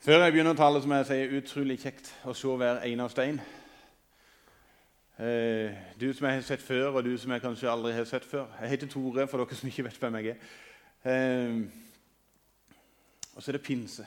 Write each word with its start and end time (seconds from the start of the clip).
Før 0.00 0.22
jeg 0.24 0.32
begynner 0.32 0.54
å 0.54 0.56
tale, 0.56 0.80
så 0.80 0.88
må 0.88 0.96
jeg 0.96 1.06
si 1.10 1.16
utrolig 1.36 1.74
kjekt 1.82 2.06
å 2.24 2.32
se 2.32 2.48
hver 2.56 2.78
eneste 2.88 3.24
en. 3.28 3.40
Eh, 5.20 5.74
du 6.00 6.06
som 6.16 6.24
jeg 6.24 6.38
har 6.38 6.46
sett 6.46 6.62
før, 6.64 6.86
og 6.94 7.04
du 7.04 7.10
som 7.20 7.34
jeg 7.34 7.42
kanskje 7.42 7.68
aldri 7.68 7.92
har 7.92 8.06
sett 8.08 8.24
før. 8.24 8.46
Jeg 8.62 8.70
heter 8.70 8.88
Tore, 8.88 9.26
for 9.28 9.44
dere 9.44 9.58
som 9.58 9.68
ikke 9.68 9.84
vet 9.84 9.98
hvem 10.00 10.16
jeg 10.16 10.30
er. 10.32 10.38
Eh, 11.04 11.58
og 13.34 13.42
så 13.42 13.50
er 13.50 13.58
det 13.58 13.62
pinse. 13.66 14.06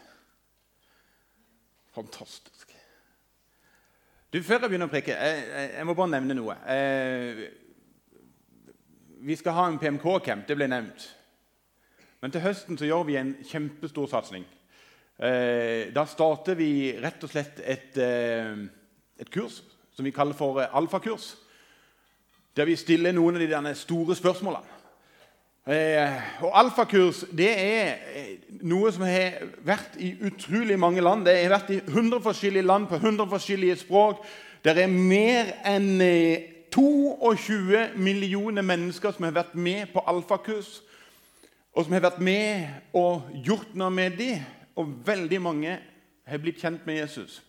Fantastisk. 1.94 2.74
Du, 4.34 4.42
Før 4.42 4.66
jeg 4.66 4.74
begynner 4.74 4.90
å 4.90 4.96
preke, 4.96 5.14
jeg, 5.14 5.46
jeg, 5.46 5.70
jeg 5.76 5.86
må 5.86 5.94
bare 6.02 6.14
nevne 6.16 6.40
noe. 6.42 6.58
Eh, 6.74 7.44
vi 9.30 9.38
skal 9.38 9.60
ha 9.60 9.70
en 9.70 9.78
PMK-camp, 9.78 10.50
det 10.50 10.58
ble 10.58 10.72
nevnt. 10.74 11.06
Men 12.26 12.34
til 12.34 12.48
høsten 12.50 12.82
så 12.82 12.90
gjør 12.90 13.06
vi 13.12 13.22
en 13.22 13.36
kjempestor 13.46 14.10
satsing. 14.10 14.50
Eh, 15.20 15.94
da 15.94 16.08
starter 16.10 16.58
vi 16.58 16.96
rett 16.98 17.22
og 17.22 17.30
slett 17.30 17.60
et, 17.62 17.98
eh, 18.02 18.56
et 19.22 19.30
kurs 19.30 19.62
som 19.94 20.06
vi 20.06 20.12
kaller 20.12 20.34
for 20.34 20.60
eh, 20.60 20.74
alfakurs. 20.74 21.36
Der 22.58 22.66
vi 22.66 22.76
stiller 22.76 23.14
noen 23.14 23.38
av 23.38 23.64
de 23.64 23.76
store 23.76 24.16
spørsmålene. 24.16 24.70
og 26.42 26.52
Alfakurs 26.60 27.24
det 27.32 27.54
er 27.58 27.96
noe 28.68 28.92
som 28.92 29.06
har 29.08 29.38
vært 29.64 29.96
i 29.98 30.12
utrolig 30.28 30.78
mange 30.80 31.02
land. 31.02 31.26
Det 31.26 31.38
har 31.40 31.54
vært 31.56 31.70
i 31.72 31.80
100 31.80 32.20
forskjellige 32.20 32.68
land 32.68 32.88
på 32.88 32.96
100 32.96 33.30
forskjellige 33.30 33.78
språk. 33.78 34.26
Det 34.64 34.78
er 34.78 34.88
mer 34.88 35.54
enn 35.66 36.02
22 36.70 37.96
millioner 37.96 38.62
mennesker 38.62 39.12
som 39.12 39.24
har 39.24 39.32
vært 39.32 39.56
med 39.56 39.88
på 39.94 40.04
alfakurs, 40.06 40.82
og 41.74 41.86
som 41.86 41.94
har 41.94 42.02
vært 42.02 42.20
med 42.20 42.68
og 42.94 43.22
gjort 43.34 43.74
noe 43.74 43.90
med 43.90 44.18
dem 44.18 44.44
og 44.76 44.94
veldig 45.06 45.42
mange 45.42 45.80
har 46.26 46.40
blitt 46.42 46.62
kjent 46.62 46.86
med 46.86 47.02
Jesus. 47.02 47.42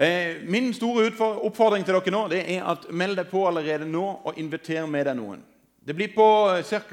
Eh, 0.00 0.40
min 0.48 0.72
store 0.74 1.10
oppfordring 1.44 1.84
til 1.84 1.94
dere 1.94 2.12
nå 2.14 2.22
det 2.32 2.40
er 2.54 2.64
at 2.64 2.86
meld 2.88 3.18
deg 3.20 3.28
på 3.28 3.44
allerede 3.46 3.84
nå 3.84 4.04
og 4.24 4.38
inviter 4.40 4.86
med 4.88 5.06
deg 5.06 5.18
noen. 5.18 5.42
Det 5.86 5.96
blir 5.96 6.12
på 6.14 6.26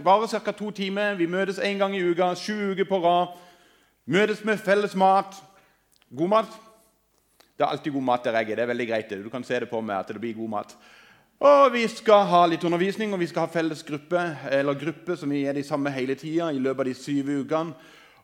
bare 0.03 0.27
ca. 0.27 0.52
to 0.52 0.72
timer. 0.72 1.16
Vi 1.16 1.27
møtes 1.27 1.59
én 1.59 1.77
gang 1.77 1.95
i 1.95 2.03
uka, 2.03 2.36
sju 2.36 2.72
uker 2.72 2.86
på 2.86 2.99
rad. 3.03 3.36
Møtes 4.05 4.44
med 4.44 4.59
felles 4.59 4.95
mat. 4.95 5.36
God 6.09 6.30
mat. 6.30 6.52
Det 7.58 7.64
er 7.64 7.69
alltid 7.69 7.94
god 7.94 8.03
mat 8.03 8.23
der 8.23 8.31
jeg 8.31 8.52
er. 8.52 8.55
Det 8.55 8.64
er 8.64 8.73
veldig 8.73 8.88
greit. 8.88 9.09
Du 9.23 9.30
kan 9.30 9.44
se 9.44 9.59
det 9.59 9.69
på 9.69 9.81
meg 9.81 9.99
at 9.99 10.08
det 10.08 10.21
blir 10.21 10.33
god 10.33 10.49
mat. 10.49 10.75
Og 11.39 11.73
Vi 11.73 11.88
skal 11.88 12.25
ha 12.25 12.45
litt 12.45 12.64
undervisning, 12.64 13.14
og 13.14 13.19
vi 13.19 13.27
skal 13.27 13.45
ha 13.45 13.52
felles 13.53 13.83
gruppe, 13.83 14.38
eller 14.52 14.73
gruppe 14.73 15.17
som 15.17 15.30
vi 15.30 15.45
er 15.45 15.53
de 15.53 15.64
samme 15.64 15.92
hele 15.92 16.16
tida 16.16 16.52
i 16.52 16.59
løpet 16.59 16.80
av 16.80 16.86
de 16.86 16.94
syv 16.94 17.30
ukene. 17.30 17.73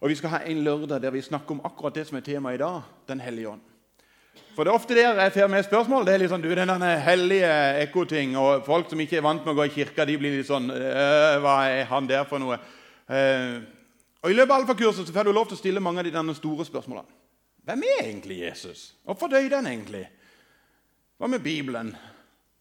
Og 0.03 0.09
Vi 0.09 0.15
skal 0.19 0.33
ha 0.33 0.39
en 0.43 0.63
lørdag 0.63 0.99
der 1.01 1.13
vi 1.15 1.21
snakker 1.23 1.55
om 1.55 1.61
akkurat 1.63 1.95
det 1.95 2.03
som 2.07 2.17
er 2.17 2.25
temaet 2.25 2.57
i 2.57 2.63
dag 2.63 2.81
Den 3.07 3.19
hellige 3.23 3.49
ånd. 3.49 3.61
For 4.55 4.63
det 4.63 4.71
er 4.71 4.75
ofte 4.75 4.95
der 4.95 5.21
jeg 5.21 5.31
får 5.31 5.47
med 5.47 5.63
spørsmål. 5.63 6.05
Det 6.05 6.13
er 6.13 6.19
litt 6.21 6.29
sånn, 6.29 6.43
du, 6.43 6.49
den 6.53 6.81
hellige 6.81 7.51
ekkoting, 7.85 8.35
og 8.37 8.65
Folk 8.65 8.89
som 8.89 8.99
ikke 8.99 9.17
er 9.17 9.23
vant 9.25 9.45
med 9.45 9.53
å 9.53 9.57
gå 9.57 9.65
i 9.69 9.71
kirka, 9.73 10.05
de 10.05 10.17
blir 10.17 10.35
litt 10.35 10.49
sånn 10.49 10.67
«Øh, 10.69 11.39
Hva 11.41 11.55
er 11.71 11.87
han 11.89 12.09
der 12.09 12.27
for 12.29 12.43
noe? 12.43 12.59
Uh, 13.07 13.63
og 14.21 14.31
I 14.31 14.35
løpet 14.35 14.51
av 14.51 14.61
alfakurset 14.61 15.07
så 15.07 15.15
får 15.15 15.29
du 15.29 15.33
lov 15.33 15.47
til 15.47 15.57
å 15.57 15.61
stille 15.61 15.83
mange 15.83 16.03
av 16.03 16.07
de 16.07 16.13
denne 16.13 16.35
store 16.35 16.65
spørsmålene. 16.67 17.09
Hvem 17.63 17.85
er 17.87 18.03
egentlig 18.03 18.41
Jesus? 18.43 18.83
Hvorfor 19.07 19.31
døde 19.31 19.55
han 19.55 19.69
egentlig? 19.71 20.03
Hva 21.17 21.31
med 21.31 21.43
Bibelen? 21.43 21.93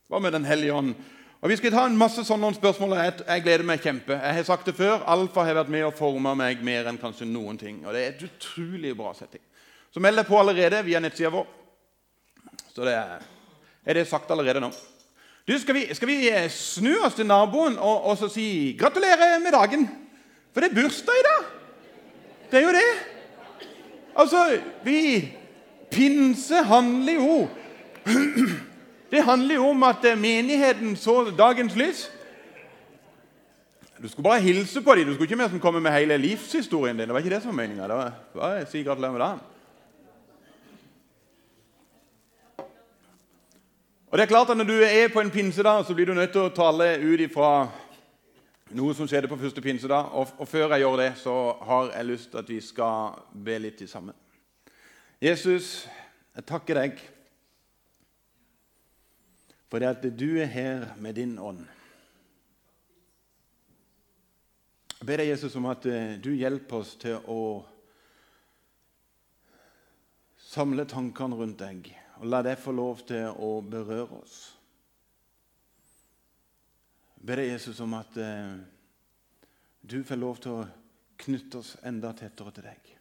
Hva 0.09 0.23
med 0.23 0.33
Den 0.33 0.47
hellige 0.47 0.79
ånd? 0.79 0.95
Og 1.43 1.51
Vi 1.51 1.57
skal 1.59 1.73
ta 1.75 1.89
en 1.91 1.97
masse 1.99 2.23
sånne 2.23 2.53
spørsmål. 2.55 2.93
Jeg, 3.01 3.15
jeg 3.27 3.43
gleder 3.43 3.67
meg 3.67 3.83
kjempe. 3.83 4.15
Jeg 4.15 4.37
har 4.37 4.45
sagt 4.47 4.69
det 4.69 4.77
før, 4.79 5.01
Alfa 5.11 5.43
har 5.43 5.59
vært 5.59 5.73
med 5.75 5.89
og 5.89 5.97
forma 5.99 6.37
meg 6.39 6.63
mer 6.63 6.87
enn 6.87 7.01
kanskje 7.03 7.27
noen 7.27 7.59
ting. 7.59 7.81
Og 7.83 7.91
Det 7.97 8.03
er 8.03 8.13
et 8.13 8.23
utrolig 8.29 8.93
bra 8.95 9.11
setting. 9.19 9.43
Så 9.91 10.01
meld 10.01 10.21
deg 10.21 10.29
på 10.29 10.39
allerede 10.39 10.85
via 10.87 11.01
nettsida 11.03 11.33
vår. 11.35 11.49
Så 12.71 12.87
det 12.87 12.95
er, 12.95 13.27
er 13.83 13.99
det 13.99 14.07
sagt 14.07 14.31
allerede 14.31 14.63
nå. 14.63 14.71
Du, 15.43 15.57
skal, 15.59 15.75
vi, 15.75 15.85
skal 15.99 16.13
vi 16.13 16.31
eh, 16.31 16.47
snu 16.47 16.93
oss 17.03 17.19
til 17.19 17.27
naboen 17.27 17.75
og, 17.75 18.07
og 18.13 18.31
si 18.31 18.77
'gratulerer 18.79 19.43
med 19.43 19.53
dagen'? 19.59 19.89
For 20.55 20.63
det 20.63 20.71
er 20.71 20.79
bursdag 20.79 21.19
i 21.19 21.27
dag. 21.27 21.47
Det 22.53 22.61
er 22.61 22.69
jo 22.69 22.77
det. 22.79 22.91
Altså, 24.15 24.61
vi 24.85 25.33
Pinse 25.91 26.63
handler 26.63 27.19
jo 27.19 27.49
det 29.13 29.23
handler 29.23 29.55
jo 29.55 29.69
om 29.69 29.83
at 29.83 30.05
eh, 30.09 30.19
menigheten 30.19 30.97
så 30.97 31.31
dagens 31.39 31.75
lys. 31.77 32.11
Du 34.03 34.09
skulle 34.09 34.25
bare 34.25 34.41
hilse 34.41 34.83
på 34.83 34.95
dem. 34.95 35.07
Du 35.07 35.13
skulle 35.13 35.29
ikke 35.29 35.37
mer 35.37 35.49
som 35.49 35.61
komme 35.61 35.81
med 35.81 35.93
hele 35.93 36.17
livshistorien 36.17 36.97
din. 36.97 37.09
Det 37.09 37.15
var 37.15 37.21
ikke 37.21 37.35
det 37.35 37.43
som 37.43 37.53
var 37.53 37.61
meninga. 37.61 37.89
Det 37.89 38.13
var 38.35 38.65
si 38.71 38.83
gratulerer 38.83 39.13
med 39.13 39.21
dagen. 39.21 39.39
Og 44.11 44.19
det 44.19 44.23
er 44.23 44.33
klart 44.33 44.51
at 44.51 44.57
Når 44.57 44.65
du 44.65 44.81
er 44.81 45.09
på 45.09 45.21
en 45.21 45.31
pinsedag, 45.31 45.85
så 45.85 45.95
blir 45.95 46.07
du 46.07 46.15
nødt 46.15 46.33
til 46.33 46.41
å 46.41 46.49
tale 46.49 46.97
ut 46.99 47.21
ifra 47.21 47.69
noe 48.71 48.95
som 48.95 49.09
skjedde 49.09 49.29
på 49.29 49.37
første 49.37 49.61
pinsedag. 49.61 50.09
Og, 50.13 50.29
og 50.39 50.49
før 50.49 50.73
jeg 50.73 50.81
gjør 50.81 50.97
det, 50.97 51.13
så 51.17 51.57
har 51.61 51.93
jeg 51.97 52.07
lyst 52.07 52.31
til 52.31 52.39
at 52.39 52.49
vi 52.49 52.61
skal 52.61 53.21
be 53.45 53.59
litt 53.59 53.91
sammen. 53.91 54.15
Jesus, 55.21 55.89
jeg 56.35 56.45
takker 56.49 56.81
deg 56.81 57.12
for 59.73 59.81
det 59.81 59.89
at 59.89 60.03
du 60.21 60.37
er 60.37 60.51
her 60.53 60.83
med 61.01 61.15
din 61.17 61.39
ånd. 61.41 61.63
Jeg 64.99 65.07
ber 65.09 65.17
deg, 65.23 65.31
Jesus, 65.31 65.55
om 65.57 65.65
at 65.71 65.87
eh, 65.89 66.19
du 66.21 66.29
hjelper 66.37 66.83
oss 66.83 66.91
til 67.01 67.25
å 67.25 67.45
samle 70.37 70.85
tankene 70.85 71.39
rundt 71.39 71.65
deg, 71.65 71.89
og 72.21 72.29
la 72.29 72.43
det 72.45 72.59
få 72.61 72.75
lov 72.77 73.01
til 73.09 73.33
å 73.33 73.49
berøre 73.65 74.19
oss. 74.19 74.37
Jeg 77.17 77.31
ber 77.33 77.41
deg, 77.41 77.55
Jesus, 77.55 77.81
om 77.81 77.97
at 77.97 78.21
eh, 78.21 78.53
du 79.81 80.03
får 80.05 80.21
lov 80.21 80.45
til 80.45 80.59
å 80.59 80.69
knytte 81.25 81.65
oss 81.65 81.73
enda 81.81 82.13
tettere 82.21 82.53
til 82.53 82.69
deg. 82.69 82.93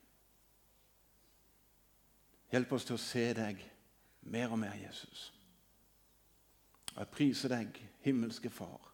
Hjelp 2.55 2.73
oss 2.79 2.87
til 2.87 2.95
å 2.95 3.05
se 3.09 3.27
deg 3.43 3.59
mer 4.31 4.55
og 4.55 4.63
mer, 4.63 4.79
Jesus. 4.79 5.33
Jeg 6.95 7.11
priser 7.13 7.53
deg, 7.53 7.77
himmelske 8.03 8.49
Far, 8.51 8.89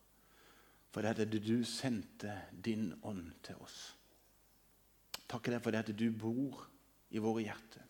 for 0.92 1.04
det 1.04 1.26
at 1.26 1.34
du 1.44 1.64
sendte 1.66 2.34
din 2.52 2.92
ånd 3.06 3.32
til 3.46 3.58
oss. 3.64 3.80
Takker 5.28 5.56
deg 5.56 5.64
for 5.64 5.74
det 5.74 5.84
at 5.84 5.98
du 5.98 6.08
bor 6.16 6.62
i 7.10 7.22
våre 7.24 7.44
hjerter, 7.44 7.84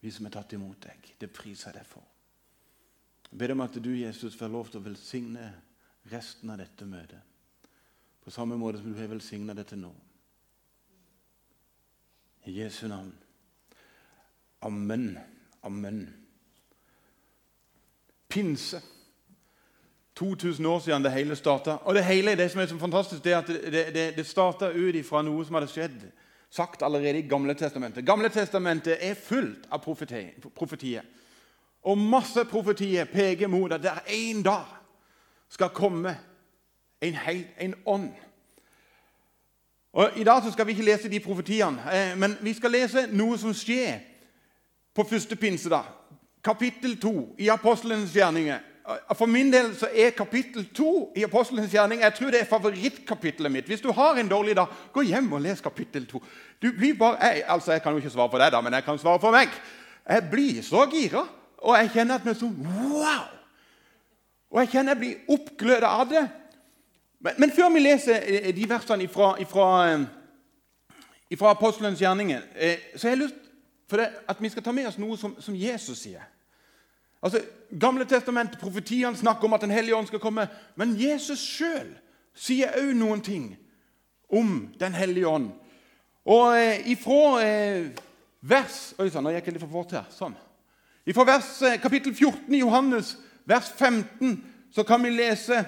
vi 0.00 0.12
som 0.12 0.26
er 0.28 0.34
tatt 0.36 0.52
imot 0.56 0.82
deg. 0.84 1.12
Det 1.18 1.32
priser 1.32 1.70
jeg 1.70 1.80
deg 1.80 1.88
for. 1.88 2.04
Jeg 3.30 3.38
ber 3.40 3.54
om 3.54 3.64
at 3.64 3.78
du, 3.82 3.90
Jesus, 3.96 4.36
får 4.38 4.52
lov 4.52 4.68
til 4.70 4.80
å 4.80 4.86
velsigne 4.86 5.48
resten 6.12 6.52
av 6.52 6.60
dette 6.60 6.86
møtet. 6.86 7.22
På 8.22 8.32
samme 8.34 8.58
måte 8.58 8.80
som 8.82 8.92
du 8.92 8.98
har 8.98 9.10
velsigna 9.10 9.54
det 9.54 9.68
til 9.70 9.80
nå. 9.84 9.92
I 12.46 12.54
Jesu 12.60 12.86
navn. 12.90 13.12
Amen. 14.66 15.18
Amen. 15.66 16.00
Pinse. 18.28 18.82
2000 20.16 20.66
år 20.66 20.78
siden 20.78 21.04
det 21.04 21.12
hele 21.12 21.36
starta. 21.36 21.70
Og 21.70 21.94
det 21.94 22.04
hele 22.04 22.36
det 22.36 22.50
som 22.50 22.60
er 22.60 22.66
så 22.66 22.78
fantastisk, 22.78 23.24
det 23.24 23.32
er 23.32 23.38
at 23.38 23.48
det, 23.48 23.94
det, 23.94 24.16
det 24.16 24.26
starta 24.26 24.70
ut 24.72 25.06
fra 25.06 25.22
noe 25.22 25.44
som 25.44 25.54
hadde 25.58 25.68
skjedd, 25.68 26.06
sagt 26.50 26.82
allerede 26.82 27.18
i 27.18 27.28
Gamle 27.28 27.54
testamentet. 27.54 28.06
Gamle 28.06 28.28
testamentet 28.28 28.96
er 29.00 29.14
fullt 29.14 29.68
av 29.70 29.82
profetier. 29.84 31.02
Og 31.82 31.98
masse 31.98 32.44
profetier 32.44 33.04
peker 33.04 33.46
mot 33.48 33.72
at 33.72 33.82
det 33.82 33.92
er 33.92 34.14
en 34.14 34.42
dag 34.42 34.72
skal 35.52 35.68
komme 35.68 36.16
en, 37.00 37.14
hel, 37.14 37.44
en 37.60 37.74
ånd. 37.86 38.08
Og 39.92 40.16
I 40.16 40.24
dag 40.24 40.52
skal 40.52 40.66
vi 40.66 40.72
ikke 40.72 40.84
lese 40.84 41.08
de 41.08 41.20
profetiene, 41.20 41.82
eh, 41.92 42.18
men 42.18 42.36
vi 42.40 42.52
skal 42.54 42.72
lese 42.72 43.06
noe 43.12 43.38
som 43.38 43.54
skjer 43.54 44.00
på 44.96 45.04
første 45.04 45.36
pinsedag. 45.36 45.84
Kapittel 46.44 46.96
2 47.00 47.34
i 47.38 47.48
Apostelens 47.48 48.12
gjerninger. 48.16 48.58
For 48.86 49.26
min 49.26 49.48
del 49.50 49.72
så 49.74 49.88
er 49.90 50.12
kapittel 50.14 50.68
2 50.74 50.90
i 51.18 51.24
Apostelens 51.26 51.72
gjerning 51.74 52.04
jeg 52.04 52.14
tror 52.14 52.30
det 52.30 52.40
er 52.40 52.50
favorittkapittelet 52.50 53.52
mitt. 53.52 53.66
Hvis 53.66 53.82
du 53.82 53.90
har 53.92 54.14
en 54.14 54.28
dårlig 54.30 54.54
dag, 54.56 54.70
gå 54.94 55.02
hjem 55.08 55.32
og 55.32 55.42
les 55.42 55.60
kapittel 55.60 56.06
2. 56.06 56.20
Du 56.62 56.68
blir 56.70 56.94
bare, 56.98 57.18
jeg, 57.26 57.42
altså 57.50 57.72
jeg 57.72 57.82
kan 57.82 57.92
jo 57.92 57.98
ikke 57.98 58.12
svare 58.14 58.30
for 58.30 58.38
deg, 58.38 58.52
da, 58.54 58.60
men 58.62 58.78
jeg 58.78 58.86
kan 58.86 58.98
svare 58.98 59.20
for 59.20 59.34
meg. 59.34 59.50
Jeg 60.06 60.28
blir 60.30 60.62
så 60.62 60.84
gira, 60.92 61.24
og 61.58 61.74
jeg 61.80 61.90
kjenner 61.96 62.20
at 62.20 62.28
jeg 62.30 62.38
sånn 62.38 62.54
Wow! 62.92 63.26
Og 64.54 64.60
jeg 64.62 64.70
kjenner 64.76 64.94
jeg 64.94 65.02
blir 65.02 65.34
oppgløda 65.34 65.90
av 65.90 66.06
det. 66.12 66.22
Men, 67.26 67.40
men, 67.42 67.50
før 67.56 67.72
vi 67.74 67.82
leser 67.82 68.22
eh, 68.22 68.52
de 68.54 68.68
versene 68.70 69.08
fra, 69.10 69.34
eh, 69.90 70.06
Apostelens 71.50 72.00
gjerninger, 72.00 72.46
eh, 72.54 72.92
så 72.94 73.08
har 73.08 73.16
jeg 73.16 73.24
lyst 73.24 73.42
for 73.90 73.98
det, 73.98 74.12
at 74.28 74.38
vi 74.40 74.48
skal 74.48 74.62
ta 74.62 74.72
med 74.72 74.86
oss 74.86 74.98
noe 75.02 75.18
som, 75.18 75.34
som 75.42 75.58
Jesus 75.58 75.98
sier. 76.06 76.22
Altså, 77.26 77.42
Gamle 77.66 78.04
testament, 78.06 78.60
Profetiene 78.60 79.16
snakker 79.18 79.48
om 79.48 79.56
at 79.56 79.64
Den 79.64 79.74
hellige 79.74 79.96
ånd 79.96 80.06
skal 80.06 80.22
komme. 80.22 80.46
Men 80.78 80.94
Jesus 80.94 81.42
sjøl 81.42 81.88
sier 82.36 82.76
òg 82.78 82.92
noen 82.94 83.22
ting 83.26 83.48
om 84.30 84.68
Den 84.78 84.94
hellige 84.94 85.26
ånd. 85.26 85.48
Og 86.26 86.54
eh, 86.58 86.86
Ifra 86.90 87.40
eh, 87.42 87.88
vers 88.46 88.94
Oi 89.02 89.08
sann, 89.10 89.26
nå 89.26 89.34
gikk 89.34 89.48
jeg 89.48 89.56
litt 89.56 89.64
for 89.64 89.74
fort 89.80 89.96
her. 89.98 90.06
Sånn. 90.14 90.36
Ifra 91.06 91.26
vers, 91.26 91.50
eh, 91.66 91.80
kapittel 91.82 92.14
14 92.14 92.54
i 92.54 92.62
Johannes, 92.62 93.16
vers 93.46 93.72
15, 93.74 94.38
så 94.74 94.86
kan 94.86 95.02
vi 95.02 95.14
lese 95.14 95.64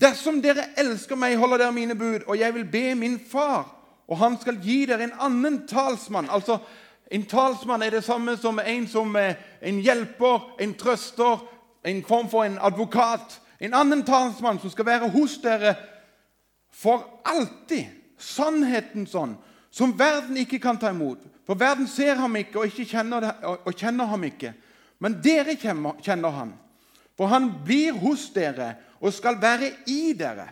Dersom 0.00 0.38
dere 0.40 0.70
elsker 0.80 1.18
meg, 1.18 1.36
holder 1.36 1.60
dere 1.60 1.76
mine 1.76 1.96
bud, 1.98 2.22
og 2.24 2.38
jeg 2.38 2.54
vil 2.54 2.64
be 2.72 2.94
min 2.96 3.18
far, 3.20 3.66
og 4.08 4.16
han 4.16 4.38
skal 4.40 4.56
gi 4.62 4.86
dere 4.88 5.04
en 5.04 5.18
annen 5.26 5.58
talsmann. 5.68 6.30
Altså, 6.32 6.56
En 7.10 7.26
talsmann 7.26 7.82
er 7.82 7.90
det 7.90 8.04
samme 8.06 8.36
som 8.38 8.60
en 8.62 8.86
som 8.88 9.16
er 9.18 9.34
en 9.66 9.80
hjelper, 9.82 10.44
en 10.62 10.74
trøster, 10.78 11.40
en 11.84 12.02
form 12.06 12.28
for 12.30 12.46
en 12.46 12.58
advokat. 12.62 13.40
En 13.60 13.74
annen 13.74 14.04
talsmann 14.06 14.60
som 14.62 14.70
skal 14.70 14.86
være 14.86 15.10
hos 15.10 15.38
dere 15.42 15.74
for 16.70 17.02
alltid. 17.26 17.90
Sannheten 18.20 19.06
sånn, 19.08 19.32
som 19.72 19.94
verden 19.96 20.36
ikke 20.42 20.58
kan 20.60 20.78
ta 20.78 20.90
imot. 20.92 21.22
For 21.48 21.58
verden 21.58 21.88
ser 21.88 22.18
ham 22.20 22.36
ikke 22.36 22.60
og, 22.60 22.68
ikke 22.68 22.84
kjenner, 22.92 23.24
det, 23.24 23.30
og 23.42 23.72
kjenner 23.74 24.10
ham 24.10 24.26
ikke. 24.28 24.52
Men 25.00 25.16
dere 25.24 25.56
kjenner 25.56 26.34
ham. 26.36 26.52
For 27.16 27.32
han 27.32 27.48
blir 27.64 27.96
hos 28.00 28.28
dere 28.34 28.74
og 29.00 29.12
skal 29.16 29.40
være 29.40 29.72
i 29.88 30.12
dere. 30.16 30.46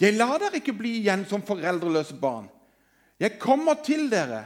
Jeg 0.00 0.16
lar 0.18 0.36
dere 0.42 0.58
ikke 0.58 0.74
bli 0.76 0.96
igjen 1.00 1.22
som 1.30 1.44
foreldreløse 1.46 2.16
barn. 2.20 2.48
Jeg 3.20 3.38
kommer 3.38 3.78
til 3.84 4.08
dere. 4.10 4.44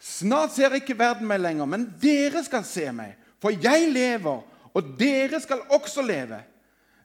Snart 0.00 0.54
ser 0.54 0.72
ikke 0.78 0.96
verden 0.98 1.28
meg 1.28 1.42
lenger, 1.42 1.68
men 1.68 1.84
dere 2.00 2.40
skal 2.44 2.64
se 2.64 2.86
meg. 2.96 3.18
For 3.40 3.52
jeg 3.52 3.90
lever, 3.92 4.40
og 4.72 4.94
dere 4.98 5.40
skal 5.40 5.60
også 5.76 6.02
leve. 6.04 6.40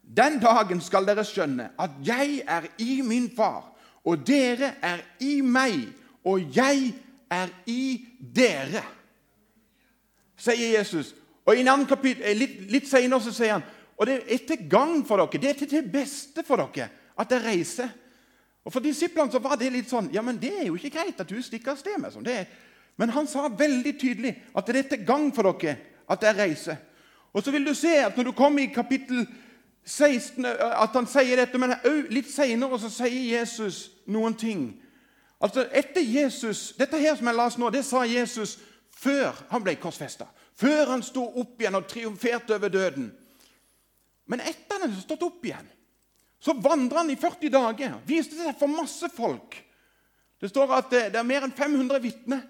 Den 0.05 0.39
dagen 0.39 0.81
skal 0.83 1.07
dere 1.07 1.25
skjønne 1.25 1.71
at 1.81 1.95
jeg 2.05 2.41
er 2.47 2.69
i 2.79 3.01
min 3.03 3.27
far, 3.35 3.71
og 4.05 4.21
dere 4.27 4.75
er 4.85 5.01
i 5.19 5.39
meg, 5.41 5.89
og 6.23 6.55
jeg 6.55 6.93
er 7.31 7.51
i 7.67 8.05
dere. 8.19 8.83
Sier 10.37 10.77
Jesus. 10.77 11.13
Og 11.45 11.55
i 11.55 11.63
en 11.63 11.71
annen 11.73 11.89
kapittel, 11.89 12.23
eh, 12.23 12.37
Litt, 12.37 12.59
litt 12.71 12.87
senere 12.89 13.21
så 13.21 13.33
sier 13.33 13.57
han 13.57 13.65
og 13.95 14.09
det 14.09 14.15
er 14.27 14.41
til 14.47 14.65
gagn 14.69 15.05
for 15.07 15.21
dere, 15.21 15.41
det 15.41 15.49
er 15.49 15.59
til 15.61 15.69
det 15.71 15.91
beste 15.91 16.43
for 16.43 16.59
dere 16.59 16.89
at 17.15 17.31
jeg 17.31 17.43
reiser. 17.45 17.89
Og 18.65 18.73
For 18.73 18.83
disiplene 18.83 19.31
så 19.31 19.39
var 19.39 19.55
det 19.55 19.71
litt 19.71 19.89
sånn 19.89 20.09
Ja, 20.13 20.23
men 20.25 20.39
det 20.41 20.51
er 20.51 20.65
jo 20.67 20.75
ikke 20.75 20.97
greit 20.97 21.19
at 21.21 21.29
du 21.29 21.37
stikker 21.41 21.75
av 21.75 21.79
sted 21.79 21.99
med 22.01 22.11
sånn. 22.11 22.25
Men 22.97 23.11
han 23.11 23.27
sa 23.27 23.47
veldig 23.47 23.93
tydelig 23.99 24.35
at 24.55 24.67
det 24.67 24.79
er 24.79 24.89
til 24.93 25.05
gagn 25.07 25.31
for 25.35 25.47
dere 25.51 25.75
at 26.11 26.23
jeg 26.23 26.37
reiser. 26.37 26.77
Og 27.35 27.43
så 27.43 27.51
vil 27.51 27.65
du 27.67 27.73
se 27.75 27.91
at 27.99 28.15
når 28.17 28.29
du 28.29 28.31
kommer 28.31 28.63
i 28.63 28.71
kapittel 28.71 29.25
16, 29.85 30.45
at 30.45 30.95
han 30.95 31.07
sier 31.09 31.37
dette, 31.37 31.59
men 31.59 31.75
litt 32.09 32.29
senere 32.31 32.79
så 32.79 32.89
sier 32.89 33.35
Jesus 33.35 33.89
noen 34.07 34.33
ting. 34.39 34.69
Altså 35.43 35.67
etter 35.75 36.01
Jesus, 36.01 36.73
Dette 36.79 36.97
her 36.97 37.17
som 37.17 37.27
jeg 37.27 37.37
las 37.37 37.57
nå, 37.59 37.69
det 37.69 37.83
sa 37.85 38.05
Jesus 38.07 38.55
før 38.95 39.35
han 39.51 39.63
ble 39.65 39.75
korsfesta. 39.75 40.29
Før 40.55 40.93
han 40.93 41.03
sto 41.03 41.25
opp 41.41 41.59
igjen 41.59 41.75
og 41.75 41.87
triumferte 41.91 42.55
over 42.55 42.71
døden. 42.71 43.11
Men 44.25 44.41
etter 44.41 44.79
han 44.79 44.87
hadde 44.87 45.03
stått 45.03 45.25
opp 45.27 45.43
igjen, 45.45 45.67
så 46.39 46.55
vandra 46.55 47.03
han 47.03 47.11
i 47.11 47.19
40 47.19 47.51
dager. 47.51 47.99
Viste 48.07 48.37
seg 48.39 48.55
for 48.57 48.71
masse 48.71 49.09
folk. 49.11 49.57
Det 50.39 50.49
står 50.49 50.71
at 50.77 50.91
det 50.93 51.19
er 51.19 51.27
mer 51.27 51.45
enn 51.45 51.53
500 51.55 52.01
vitner 52.03 52.43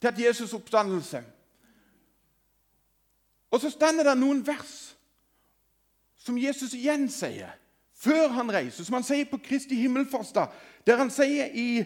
til 0.00 0.06
at 0.06 0.18
Jesus' 0.18 0.54
oppstandelse. 0.54 1.22
Og 3.50 3.60
så 3.60 3.70
stender 3.70 4.04
det 4.04 4.18
noen 4.18 4.42
vers 4.46 4.74
som 6.18 6.38
Jesus 6.38 6.74
igjen 6.76 7.08
sier 7.10 7.54
før 7.98 8.28
han 8.36 8.52
reiser, 8.52 8.84
som 8.84 8.98
han 8.98 9.06
sier 9.06 9.26
på 9.30 9.40
Kristi 9.42 9.74
himmelfartsdag, 9.80 10.52
der 10.86 11.00
han 11.00 11.10
sier 11.10 11.50
i 11.54 11.84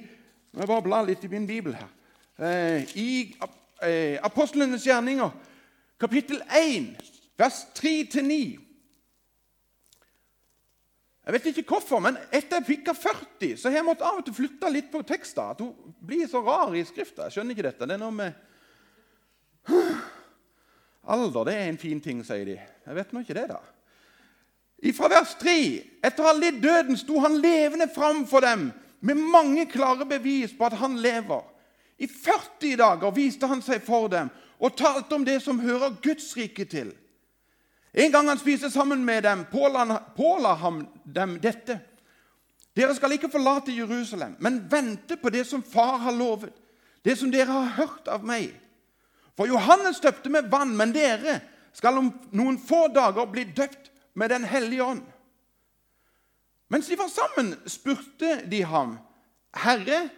Jeg 0.53 0.69
bare 0.69 0.83
blar 0.85 1.07
litt 1.09 1.23
i 1.25 1.31
min 1.33 1.47
bibel 1.49 1.73
her. 1.73 1.89
Eh, 2.37 2.91
I 3.01 3.37
eh, 3.81 4.19
Apostlenes 4.21 4.85
gjerninger, 4.85 5.31
kapittel 6.01 6.43
1, 6.53 6.91
vers 7.41 7.63
3-9 7.79 8.72
jeg 11.23 11.35
vet 11.37 11.45
ikke 11.53 11.77
hvorfor, 11.77 12.01
men 12.03 12.17
etter 12.35 12.59
jeg 12.59 12.67
fikk 12.67 12.89
40, 12.99 13.53
så 13.61 13.71
har 13.71 13.79
jeg 13.79 13.87
måttet 13.87 14.09
av 14.09 14.17
og 14.19 14.25
til 14.27 14.35
flytte 14.35 14.71
litt 14.75 14.89
på 14.91 15.05
teksten. 15.07 15.53
At 15.55 15.61
hun 15.63 15.95
blir 16.03 16.27
så 16.31 16.43
rar 16.43 16.75
i 16.75 16.83
skrifta. 16.83 17.29
Jeg 17.29 17.37
skjønner 17.37 17.55
ikke 17.55 17.67
dette. 17.69 17.87
Det 17.87 17.95
er 17.95 18.03
noe 18.03 18.17
med 18.17 18.33
Alder 21.13 21.47
det 21.47 21.55
er 21.59 21.69
en 21.69 21.79
fin 21.79 22.01
ting, 22.03 22.21
sier 22.27 22.47
de. 22.47 22.57
Jeg 22.59 22.99
vet 22.99 23.15
nå 23.15 23.23
ikke 23.23 23.37
det, 23.39 23.47
da. 23.51 23.61
Fra 24.95 25.09
vers 25.11 25.35
3.: 25.39 25.55
Etter 26.03 26.25
å 26.25 26.29
ha 26.29 26.35
lidd 26.35 26.59
døden 26.63 26.99
sto 26.99 27.21
han 27.23 27.39
levende 27.43 27.87
fram 27.91 28.25
for 28.27 28.43
dem 28.43 28.71
med 29.03 29.19
mange 29.19 29.67
klare 29.71 30.07
bevis 30.07 30.55
på 30.59 30.67
at 30.67 30.79
han 30.79 30.99
lever. 31.03 31.43
I 32.03 32.07
40 32.11 32.79
dager 32.79 33.15
viste 33.15 33.47
han 33.51 33.63
seg 33.63 33.83
for 33.87 34.09
dem 34.11 34.31
og 34.63 34.77
talte 34.79 35.15
om 35.15 35.27
det 35.27 35.41
som 35.43 35.59
hører 35.63 35.99
Guds 36.03 36.33
rike 36.39 36.67
til. 36.71 36.91
En 37.93 38.13
gang 38.13 38.29
han 38.29 38.39
spiste 38.39 38.71
sammen 38.71 39.05
med 39.05 39.23
dem, 39.23 39.45
påla 40.17 40.55
han 40.55 40.87
dem 41.05 41.37
dette. 41.41 41.79
Dere 42.77 42.95
skal 42.97 43.13
ikke 43.13 43.31
forlate 43.33 43.75
Jerusalem, 43.77 44.37
men 44.41 44.63
vente 44.71 45.17
på 45.21 45.31
det 45.31 45.45
som 45.45 45.63
Far 45.63 45.99
har 45.99 46.13
lovet, 46.17 46.55
det 47.05 47.19
som 47.19 47.33
dere 47.33 47.53
har 47.53 47.75
hørt 47.77 48.09
av 48.09 48.25
meg. 48.25 48.55
For 49.37 49.49
Johannes 49.49 50.01
døpte 50.01 50.33
med 50.33 50.49
vann, 50.53 50.73
men 50.77 50.95
dere 50.95 51.41
skal 51.77 51.99
om 52.01 52.09
noen 52.33 52.59
få 52.61 52.87
dager 52.93 53.29
bli 53.29 53.45
døpt 53.57 53.91
med 54.15 54.31
Den 54.31 54.45
hellige 54.45 54.85
ånd. 54.85 55.03
Mens 56.73 56.89
de 56.89 56.97
var 56.97 57.09
sammen, 57.13 57.55
spurte 57.67 58.41
de 58.49 58.63
ham, 58.65 58.99
'Herre, 59.53 60.09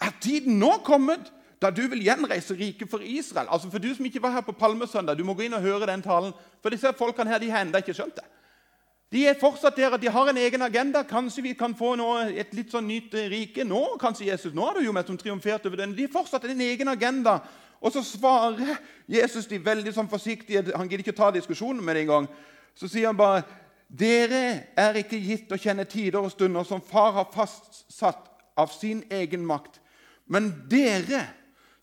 er 0.00 0.12
tiden 0.20 0.58
nå 0.58 0.78
kommet 0.84 1.32
da 1.64 1.70
du 1.72 1.82
vil 1.88 2.04
gjenreise 2.04 2.54
riket 2.58 2.90
for 2.90 3.00
Israel. 3.00 3.48
Altså 3.48 3.70
For 3.72 3.80
du 3.80 3.88
som 3.94 4.04
ikke 4.04 4.22
var 4.22 4.36
her 4.36 4.44
på 4.44 4.52
Palmesøndag, 4.52 5.16
du 5.16 5.24
må 5.24 5.34
gå 5.34 5.46
inn 5.46 5.56
og 5.56 5.64
høre 5.64 5.88
den 5.88 6.04
talen. 6.04 6.34
For 6.62 6.72
disse 6.74 6.92
folkene 6.98 7.32
her, 7.32 7.40
de 7.40 7.50
har 7.50 7.64
ennå 7.64 7.80
ikke 7.80 7.96
skjønt 7.96 8.20
det. 8.20 8.26
De 9.14 9.22
er 9.30 9.38
fortsatt 9.38 9.76
der 9.78 9.96
de 10.00 10.10
har 10.10 10.28
en 10.28 10.38
egen 10.42 10.62
agenda. 10.62 11.04
Kanskje 11.06 11.42
vi 11.42 11.52
kan 11.54 11.74
få 11.78 11.94
noe, 11.96 12.26
et 12.34 12.54
litt 12.56 12.72
sånn 12.74 12.88
nytt 12.88 13.14
rike 13.30 13.64
nå. 13.64 13.96
kanskje 14.00 14.26
Jesus, 14.26 14.54
Nå 14.54 14.64
har 14.66 14.74
du 14.74 14.84
jo 14.84 14.92
med 14.92 15.06
som 15.06 15.16
triumfert 15.16 15.66
over 15.66 15.76
den. 15.76 15.94
De 15.94 16.06
har 16.06 16.12
fortsatt 16.12 16.44
en 16.44 16.60
egen 16.60 16.88
agenda. 16.88 17.40
Og 17.80 17.92
så 17.92 18.02
svarer 18.02 18.76
Jesus 19.08 19.46
de 19.46 19.60
veldig 19.62 19.92
sånn 19.94 20.10
forsiktige. 20.10 20.72
Han 20.74 20.88
gidder 20.88 21.04
ikke 21.04 21.16
ta 21.16 21.30
diskusjonen 21.30 21.84
med 21.84 21.96
det 21.96 22.06
engang. 22.06 22.28
Så 22.74 22.88
sier 22.88 23.06
han 23.06 23.16
bare 23.16 23.44
dere 23.88 24.72
er 24.76 24.98
ikke 24.98 25.20
gitt 25.20 25.52
å 25.52 25.60
kjenne 25.60 25.84
tider 25.86 26.18
og 26.18 26.32
stunder 26.32 26.64
som 26.66 26.82
far 26.82 27.12
har 27.14 27.30
fastsatt 27.30 28.30
av 28.58 28.72
sin 28.74 29.04
egen 29.12 29.44
makt. 29.46 29.78
Men 30.26 30.50
dere 30.70 31.26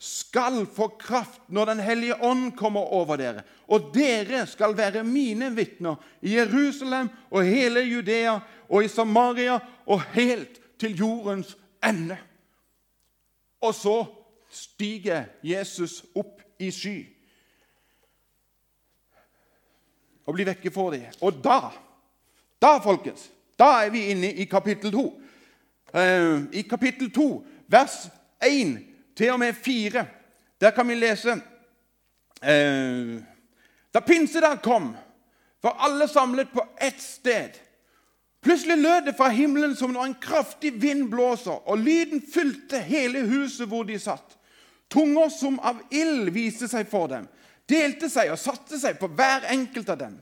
skal 0.01 0.63
få 0.65 0.87
kraft 0.97 1.41
når 1.47 1.65
Den 1.65 1.79
hellige 1.79 2.15
ånd 2.23 2.55
kommer 2.57 2.81
over 2.81 3.19
dere. 3.21 3.43
Og 3.69 3.91
dere 3.93 4.47
skal 4.49 4.73
være 4.77 5.03
mine 5.05 5.51
vitner 5.53 6.01
i 6.21 6.33
Jerusalem 6.39 7.09
og 7.29 7.45
hele 7.45 7.83
Judea 7.85 8.39
og 8.69 8.83
i 8.83 8.89
Samaria 8.89 9.59
og 9.85 10.01
helt 10.15 10.57
til 10.79 10.97
jordens 10.97 11.53
ende. 11.85 12.17
Og 13.61 13.75
så 13.75 14.05
stiger 14.49 15.29
Jesus 15.43 16.01
opp 16.15 16.41
i 16.59 16.71
sky 16.73 16.97
og 20.25 20.33
blir 20.33 20.49
vekke 20.49 20.71
for 20.73 20.93
dem. 20.93 21.05
Og 21.21 21.43
da, 21.43 21.69
da, 22.61 22.77
folkens, 22.81 23.29
da 23.59 23.83
er 23.85 23.93
vi 23.93 24.07
inne 24.13 24.33
i 24.33 24.45
kapittel 24.49 24.93
2. 24.93 25.01
Uh, 25.91 25.99
eh, 26.01 26.43
I 26.57 26.61
kapittel 26.61 27.11
2, 27.13 27.27
vers 27.67 28.07
1 28.41 28.90
til 29.17 29.33
og 29.33 29.39
med 29.39 29.53
4. 29.53 30.05
Der 30.61 30.71
kan 30.71 30.87
vi 30.87 30.95
lese 30.95 31.37
eh, 32.41 33.17
Da 33.93 34.01
pinsedag 34.01 34.61
kom, 34.63 34.93
var 35.61 35.75
alle 35.79 36.07
samlet 36.07 36.53
på 36.53 36.65
ett 36.77 37.01
sted. 37.01 37.57
Plutselig 38.41 38.77
lød 38.77 39.05
det 39.05 39.13
fra 39.13 39.27
himmelen 39.29 39.75
som 39.75 39.93
når 39.93 40.05
en 40.05 40.13
kraftig 40.21 40.73
vind 40.81 41.09
blåser, 41.11 41.59
og 41.69 41.77
lyden 41.77 42.23
fylte 42.33 42.79
hele 42.79 43.19
huset 43.29 43.67
hvor 43.69 43.83
de 43.85 43.99
satt. 43.99 44.37
Tunger 44.89 45.29
som 45.29 45.59
av 45.59 45.83
ild 45.93 46.31
viste 46.33 46.67
seg 46.67 46.89
for 46.89 47.11
dem, 47.11 47.27
delte 47.69 48.09
seg 48.09 48.31
og 48.33 48.39
satte 48.41 48.79
seg 48.81 48.97
på 48.99 49.11
hver 49.13 49.45
enkelt 49.53 49.91
av 49.93 49.99
dem. 50.01 50.17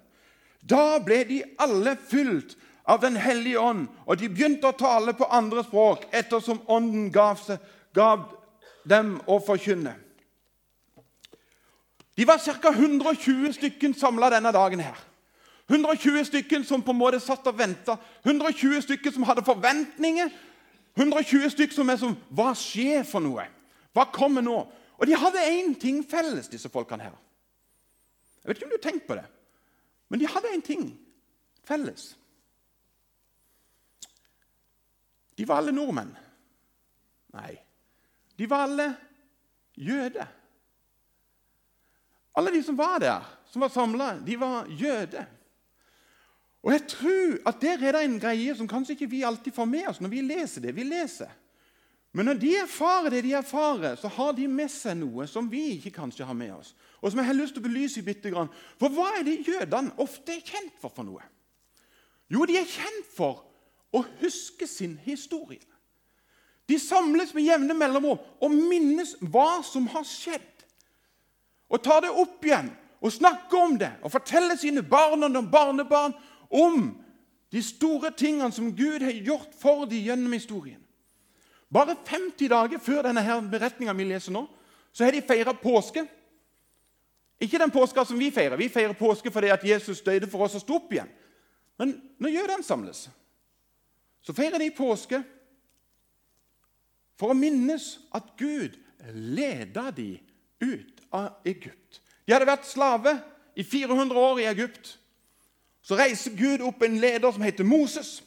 Da 0.59 0.99
ble 0.99 1.23
de 1.29 1.39
alle 1.57 1.95
fylt 2.09 2.57
av 2.89 2.99
Den 3.01 3.15
hellige 3.21 3.59
ånd, 3.59 3.85
og 4.05 4.17
de 4.17 4.27
begynte 4.33 4.65
å 4.71 4.77
tale 4.77 5.13
på 5.13 5.27
andre 5.29 5.61
språk 5.61 6.07
ettersom 6.09 6.57
ånden 6.65 7.11
gav, 7.13 7.37
seg, 7.37 7.59
gav 7.93 8.23
dem 8.89 9.17
å 9.27 9.39
forkynne. 9.45 9.95
De 12.17 12.25
var 12.27 12.41
ca. 12.43 12.71
120 12.73 13.53
stykken 13.55 13.93
samla 13.93 14.29
denne 14.29 14.51
dagen. 14.51 14.79
her. 14.79 14.97
120 15.69 16.25
stykken 16.25 16.65
som 16.65 16.81
på 16.81 16.91
en 16.91 16.97
måte 16.97 17.19
satt 17.19 17.47
og 17.47 17.57
venta. 17.57 17.97
120 18.25 18.81
stykker 18.81 19.11
som 19.11 19.23
hadde 19.23 19.45
forventninger. 19.45 20.29
120 20.97 21.49
stykker 21.49 21.75
som 21.75 21.89
er 21.89 21.97
som 21.97 22.17
Hva 22.29 22.51
skjer 22.57 23.05
for 23.07 23.23
noe? 23.23 23.45
Hva 23.93 24.05
kommer 24.11 24.41
nå? 24.41 24.57
Og 24.99 25.07
de 25.07 25.15
hadde 25.15 25.45
én 25.47 25.75
ting 25.79 26.03
felles, 26.03 26.49
disse 26.51 26.69
folkene 26.69 27.03
her. 27.03 27.15
Jeg 28.43 28.49
vet 28.49 28.57
ikke 28.57 28.65
om 28.65 28.73
du 28.73 28.79
har 28.79 28.91
tenkt 28.91 29.07
på 29.07 29.15
det, 29.15 29.25
men 30.09 30.19
de 30.19 30.27
hadde 30.27 30.51
én 30.51 30.63
ting 30.65 30.83
felles. 31.67 32.15
De 35.37 35.47
var 35.47 35.61
alle 35.61 35.71
nordmenn. 35.71 36.11
Nei. 37.37 37.53
De 38.39 38.47
var 38.47 38.63
alle 38.69 38.93
jøder. 39.75 40.27
Alle 42.39 42.53
de 42.55 42.61
som 42.63 42.77
var 42.79 43.01
der, 43.03 43.25
som 43.51 43.61
var 43.65 43.71
samla, 43.73 44.13
de 44.23 44.39
var 44.39 44.69
jøder. 44.71 45.25
Og 46.63 46.71
jeg 46.71 46.85
tror 46.91 47.35
at 47.47 47.59
det 47.61 47.75
er 47.83 47.97
en 47.99 48.19
greie 48.19 48.55
som 48.55 48.67
kanskje 48.67 48.95
ikke 48.95 49.11
vi 49.11 49.23
alltid 49.27 49.55
får 49.55 49.67
med 49.67 49.87
oss 49.91 49.99
når 50.03 50.11
vi 50.11 50.23
leser 50.23 50.63
det 50.63 50.75
vi 50.75 50.83
leser. 50.87 51.31
Men 52.11 52.25
når 52.25 52.39
de 52.41 52.53
erfarer 52.57 53.13
det 53.13 53.21
de 53.23 53.33
erfarer, 53.37 53.95
så 53.95 54.09
har 54.09 54.31
de 54.33 54.47
med 54.49 54.71
seg 54.73 54.97
noe 54.97 55.27
som 55.29 55.49
vi 55.51 55.75
ikke 55.75 55.93
kanskje 55.99 56.25
har 56.25 56.33
med 56.33 56.55
oss. 56.55 56.73
Og 57.03 57.11
som 57.11 57.21
jeg 57.21 57.29
har 57.29 57.37
lyst 57.37 57.53
til 57.55 57.61
å 57.61 57.67
belyse 57.67 58.03
bitte 58.03 58.31
grann. 58.33 58.49
For 58.81 58.91
hva 58.91 59.11
er 59.19 59.27
det 59.27 59.43
jødene 59.45 59.93
ofte 60.01 60.33
er 60.33 60.41
kjent 60.45 60.79
for 60.81 60.91
for 60.95 61.05
noe? 61.05 61.21
Jo, 62.29 62.47
de 62.49 62.57
er 62.57 62.65
kjent 62.69 63.11
for 63.13 63.43
å 63.93 64.01
huske 64.21 64.67
sin 64.69 64.97
historie. 65.05 65.61
De 66.69 66.77
samles 66.79 67.33
med 67.33 67.47
jevne 67.47 67.73
mellomrom 67.73 68.19
og 68.39 68.53
minnes 68.53 69.15
hva 69.19 69.63
som 69.65 69.87
har 69.89 70.05
skjedd. 70.05 70.45
Og 71.69 71.81
tar 71.81 72.03
det 72.05 72.13
opp 72.13 72.45
igjen 72.45 72.69
og 72.99 73.13
snakker 73.13 73.57
om 73.57 73.77
det 73.79 73.91
og 74.03 74.13
forteller 74.13 74.59
sine 74.59 74.83
barn 74.85 75.25
og 75.25 75.49
barnebarn 75.49 76.13
om 76.49 76.91
de 77.49 77.63
store 77.65 78.11
tingene 78.13 78.51
som 78.53 78.69
Gud 78.77 79.01
har 79.01 79.17
gjort 79.25 79.55
for 79.57 79.87
dem 79.89 80.03
gjennom 80.05 80.35
historien. 80.37 80.81
Bare 81.73 81.95
50 82.05 82.49
dager 82.49 82.81
før 82.81 83.05
denne 83.05 83.25
her 83.25 83.41
beretninga 83.49 83.93
vi 83.97 84.05
leser 84.09 84.33
nå, 84.33 84.45
så 84.93 85.05
har 85.05 85.13
de 85.13 85.25
feira 85.25 85.53
påske. 85.53 86.03
Ikke 87.41 87.61
den 87.61 87.73
påska 87.73 88.05
som 88.05 88.19
vi 88.19 88.29
feirer. 88.33 88.57
Vi 88.57 88.69
feirer 88.69 88.97
påske 88.97 89.31
fordi 89.31 89.49
at 89.53 89.65
Jesus 89.65 90.01
døde 90.05 90.29
for 90.29 90.45
oss 90.45 90.57
og 90.57 90.63
sto 90.65 90.77
opp 90.77 90.93
igjen. 90.93 91.09
Men 91.79 91.93
når 92.19 92.35
jødene 92.35 92.65
samles, 92.65 93.05
så 94.21 94.35
feirer 94.35 94.59
de 94.59 94.73
påske 94.75 95.21
for 97.19 97.33
å 97.33 97.37
minnes 97.37 97.97
at 98.15 98.31
Gud 98.39 98.77
leda 99.13 99.89
de 99.91 100.13
ut 100.63 101.03
av 101.11 101.41
Egypt. 101.47 101.99
De 102.25 102.33
hadde 102.33 102.47
vært 102.47 102.69
slave 102.69 103.17
i 103.59 103.63
400 103.63 104.19
år 104.19 104.39
i 104.39 104.47
Egypt. 104.47 104.95
Så 105.81 105.97
reiser 105.99 106.35
Gud 106.37 106.61
opp 106.61 106.83
en 106.85 106.99
leder 107.01 107.31
som 107.33 107.43
heter 107.43 107.67
Moses. 107.67 108.19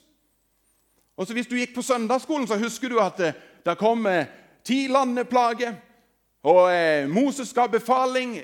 Og 1.17 1.27
så 1.27 1.33
Hvis 1.33 1.47
du 1.47 1.57
gikk 1.57 1.75
på 1.75 1.83
søndagsskolen, 1.83 2.47
så 2.49 2.59
husker 2.59 2.89
du 2.89 2.99
at 3.01 3.17
det, 3.17 3.35
der 3.65 3.75
kom 3.75 4.07
eh, 4.07 4.27
ti 4.65 4.87
landeplager. 4.89 5.75
Og 6.43 6.75
eh, 6.75 7.09
Moses 7.09 7.53
ga 7.53 7.67
befaling 7.67 8.35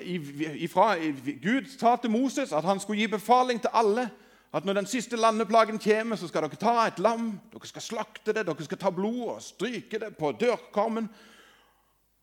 ifra, 0.55 0.95
Gud 1.43 1.67
sa 1.79 1.95
til 1.95 2.11
Moses 2.11 2.53
at 2.55 2.63
han 2.63 2.79
skulle 2.79 3.01
gi 3.01 3.07
befaling 3.07 3.59
til 3.61 3.69
alle. 3.73 4.09
At 4.53 4.65
når 4.65 4.73
den 4.73 4.85
siste 4.89 5.15
landeplagen 5.15 5.79
kommer, 5.79 6.15
så 6.15 6.27
skal 6.27 6.47
dere 6.47 6.57
ta 6.57 6.87
et 6.87 6.99
lam. 6.99 7.35
Dere 7.53 7.67
skal 7.69 7.85
slakte 7.85 8.33
det, 8.33 8.47
dere 8.47 8.65
skal 8.65 8.81
ta 8.81 8.89
blod 8.89 9.35
og 9.35 9.43
stryke 9.45 9.99
det 10.01 10.15
på 10.17 10.31
dørkarmen. 10.31 11.09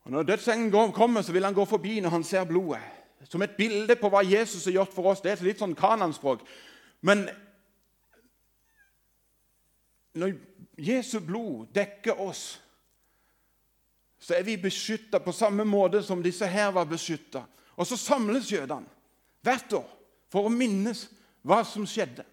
Og 0.03 0.11
Når 0.11 0.23
dødsengen 0.23 0.71
kommer, 0.93 1.21
så 1.21 1.31
vil 1.31 1.45
han 1.45 1.53
gå 1.53 1.65
forbi 1.65 1.99
når 1.99 2.09
han 2.09 2.23
ser 2.23 2.43
blodet. 2.43 2.81
Som 3.29 3.41
et 3.41 3.57
bilde 3.57 3.95
på 3.95 4.09
hva 4.09 4.21
Jesus 4.23 4.65
har 4.65 4.71
gjort 4.71 4.93
for 4.93 5.11
oss. 5.11 5.21
Det 5.21 5.31
er 5.31 5.43
litt 5.43 5.59
sånn 5.59 5.75
kananspråk. 5.75 6.43
Men 7.01 7.25
når 10.15 10.35
Jesu 10.77 11.19
blod 11.19 11.67
dekker 11.75 12.19
oss, 12.21 12.59
så 14.19 14.33
er 14.33 14.43
vi 14.43 14.57
beskytta 14.57 15.19
på 15.19 15.31
samme 15.31 15.63
måte 15.67 16.01
som 16.03 16.23
disse 16.23 16.47
her 16.47 16.71
var 16.75 16.87
beskytta. 16.89 17.43
Og 17.77 17.87
så 17.87 17.97
samles 17.97 18.51
jødene 18.51 18.89
hvert 19.45 19.73
år 19.77 19.87
for 20.31 20.47
å 20.47 20.51
minnes 20.51 21.05
hva 21.47 21.63
som 21.67 21.87
skjedde. 21.87 22.25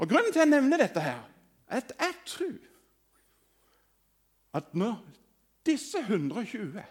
Og 0.00 0.08
Grunnen 0.08 0.32
til 0.32 0.40
at 0.40 0.46
jeg 0.46 0.54
nevner 0.54 0.80
dette, 0.82 1.00
her, 1.00 1.20
er 1.68 1.82
at 1.82 1.92
jeg 1.98 2.14
tror 2.26 2.58
at 4.58 4.74
når 4.76 4.98
disse 5.66 5.98
120 5.98 6.82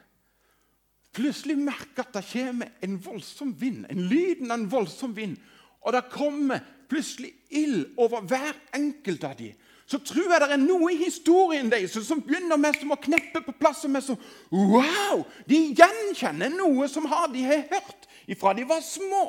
plutselig 1.14 1.58
merker 1.60 2.06
at 2.06 2.14
det 2.16 2.24
kommer 2.32 2.72
en 2.82 2.96
voldsom 3.06 3.52
vind, 3.60 3.84
en 3.90 4.06
lyden 4.08 4.52
av 4.52 4.62
en 4.62 4.72
voldsom 4.72 5.16
vind, 5.16 5.36
og 5.82 5.94
det 5.94 6.08
kommer 6.14 6.62
plutselig 6.90 7.34
ild 7.50 7.98
over 7.98 8.24
hver 8.28 8.56
enkelt 8.74 9.24
av 9.28 9.36
dem, 9.38 9.58
så 9.92 10.00
tror 10.00 10.30
jeg 10.32 10.40
det 10.40 10.54
er 10.56 10.62
noe 10.62 10.94
i 10.94 11.02
historien 11.02 11.68
deres 11.72 11.98
som 12.08 12.22
begynner 12.24 12.60
med 12.60 12.78
som 12.80 12.94
å 12.96 13.00
kneppe 13.02 13.42
på 13.44 13.52
plass. 13.60 13.82
Med 13.92 14.06
som, 14.06 14.16
wow! 14.54 15.26
De 15.50 15.58
gjenkjenner 15.76 16.54
noe 16.54 16.88
som 16.88 17.10
de 17.34 17.44
har 17.44 17.66
hørt 17.74 18.08
ifra 18.32 18.54
de 18.56 18.64
var 18.70 18.80
små. 18.86 19.26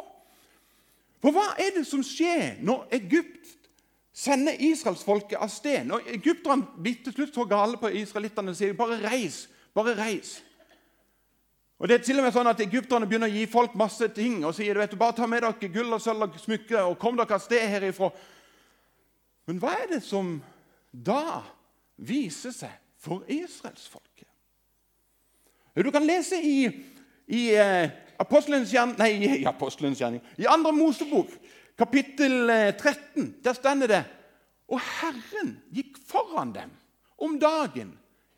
For 1.23 1.35
hva 1.35 1.53
er 1.63 1.77
det 1.77 1.85
som 1.87 2.03
skjer 2.03 2.59
når 2.67 2.89
Egypt 2.99 3.53
sender 4.13 4.59
israelsfolket 4.59 5.39
av 5.39 5.51
sted? 5.53 5.87
Når 5.87 6.09
egypterne 6.17 6.83
blir 6.83 6.99
til 7.05 7.15
slutt 7.15 7.37
så 7.37 7.47
gale 7.49 7.79
på 7.79 7.93
israelittene 8.03 8.51
og 8.51 8.59
sier 8.59 8.75
bare 8.79 8.99
reis, 9.05 9.45
bare 9.77 9.95
reis. 9.99 10.41
Og 11.83 11.89
det 11.89 11.97
er 11.97 12.05
til 12.07 12.21
og 12.21 12.27
med 12.27 12.35
sånn 12.35 12.47
at 12.47 12.61
Egypterne 12.63 13.09
begynner 13.11 13.31
å 13.31 13.35
gi 13.35 13.47
folk 13.51 13.73
masse 13.79 14.07
ting 14.15 14.45
og 14.47 14.55
sier 14.55 14.79
vet 14.79 14.93
du, 14.93 14.99
bare 15.01 15.17
ta 15.19 15.27
med 15.27 15.43
dere 15.43 15.71
gull 15.75 15.97
og 15.97 16.03
sølv 16.03 16.29
og 16.29 16.37
smykker 16.39 16.85
og 16.85 16.99
kom 17.03 17.17
dere 17.19 17.39
av 17.39 17.43
sted 17.43 17.65
herifra. 17.71 18.13
Men 19.51 19.59
hva 19.63 19.73
er 19.81 19.89
det 19.97 20.03
som 20.07 20.37
da 20.93 21.43
viser 21.99 22.55
seg 22.55 22.77
for 23.03 23.27
israelsfolket? 23.27 24.29
Du 25.75 25.91
kan 25.91 26.07
lese 26.07 26.39
i, 26.39 26.69
i 27.35 27.43
eh, 27.57 27.91
Apostelens 28.23 28.71
gjerning, 28.71 28.99
nei, 29.01 29.43
Apostelens 29.49 30.01
gjerning, 30.01 30.23
i 30.39 30.47
andre 30.51 30.73
Mosebok, 30.77 31.31
kapittel 31.79 32.47
13. 32.79 32.95
Eh, 32.95 33.31
der 33.45 33.57
stender 33.59 33.91
det 33.91 34.03
Og 34.73 34.81
Herren 34.81 35.57
gikk 35.75 35.99
foran 36.09 36.53
dem 36.55 36.71
om 37.19 37.35
dagen 37.41 37.91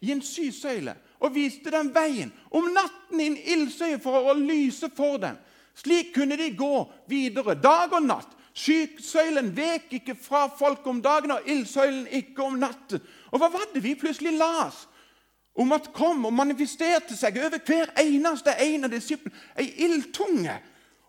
i 0.03 0.11
en 0.13 0.23
sysøyle 0.25 0.97
og 1.21 1.35
viste 1.35 1.71
dem 1.71 1.93
veien. 1.95 2.33
Om 2.51 2.73
natten 2.75 3.21
i 3.21 3.29
en 3.31 3.37
ildsøye 3.39 4.01
for 4.03 4.33
å 4.33 4.35
lyse 4.37 4.91
for 4.97 5.21
dem. 5.23 5.37
Slik 5.79 6.13
kunne 6.15 6.39
de 6.41 6.51
gå 6.57 6.73
videre 7.11 7.55
dag 7.55 7.93
og 7.95 8.03
natt. 8.07 8.35
Skysøylen 8.55 9.51
vek 9.57 9.93
ikke 9.99 10.15
fra 10.19 10.47
folk 10.59 10.87
om 10.87 11.01
dagen 11.03 11.35
og 11.35 11.47
ildsøylen 11.51 12.07
ikke 12.21 12.45
om 12.45 12.59
natten. 12.63 13.03
Og 13.33 13.41
hva 13.43 13.51
var 13.51 13.71
det 13.75 13.83
vi 13.83 13.97
plutselig 13.99 14.37
las? 14.39 14.85
Om 15.55 15.73
at 15.73 15.93
kom 15.95 16.25
og 16.27 16.35
manifesterte 16.35 17.17
seg 17.17 17.39
over 17.39 17.61
hver 17.63 17.93
eneste 18.03 18.57
en 18.65 18.89
av 18.89 18.91
disiplene. 18.91 19.37
Ei 19.59 19.69
ildtunge. 19.87 20.57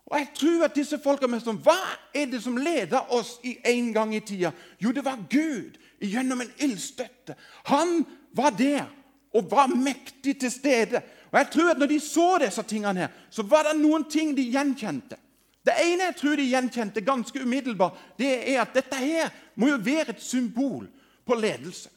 Og 0.06 0.20
jeg 0.20 0.28
tror 0.38 0.66
at 0.68 0.76
disse 0.78 1.00
folka 1.02 1.26
sånn, 1.40 1.64
Hva 1.66 1.80
er 2.14 2.28
det 2.30 2.44
som 2.44 2.58
leder 2.58 3.10
oss 3.14 3.40
i 3.44 3.58
en 3.66 3.92
gang 3.94 4.14
i 4.14 4.22
tida? 4.22 4.54
Jo, 4.80 4.92
det 4.92 5.06
var 5.06 5.18
Gud 5.30 5.80
gjennom 6.00 6.42
en 6.42 6.54
ildstøtte. 6.62 7.36
Han 7.72 8.06
var 8.32 8.52
der 8.52 8.86
og 9.34 9.50
var 9.52 9.68
mektig 9.68 10.38
til 10.40 10.52
stede. 10.52 11.02
Og 11.32 11.40
jeg 11.40 11.50
tror 11.52 11.72
at 11.72 11.80
når 11.82 11.88
de 11.88 12.00
så 12.00 12.28
disse 12.40 12.64
tingene, 12.64 13.00
her, 13.00 13.16
så 13.30 13.44
var 13.44 13.66
det 13.68 13.80
noen 13.82 14.06
ting 14.10 14.36
de 14.38 14.46
gjenkjente. 14.54 15.18
Det 15.66 15.74
ene 15.82 16.12
jeg 16.12 16.18
tror 16.20 16.38
de 16.38 16.46
gjenkjente 16.46 17.02
ganske 17.02 17.42
umiddelbart, 17.42 17.98
det 18.20 18.30
er 18.54 18.62
at 18.62 18.76
dette 18.78 19.00
her 19.02 19.34
må 19.58 19.72
jo 19.72 19.82
være 19.82 20.14
et 20.14 20.22
symbol 20.22 20.86
på 21.26 21.36
ledelse. 21.36 21.90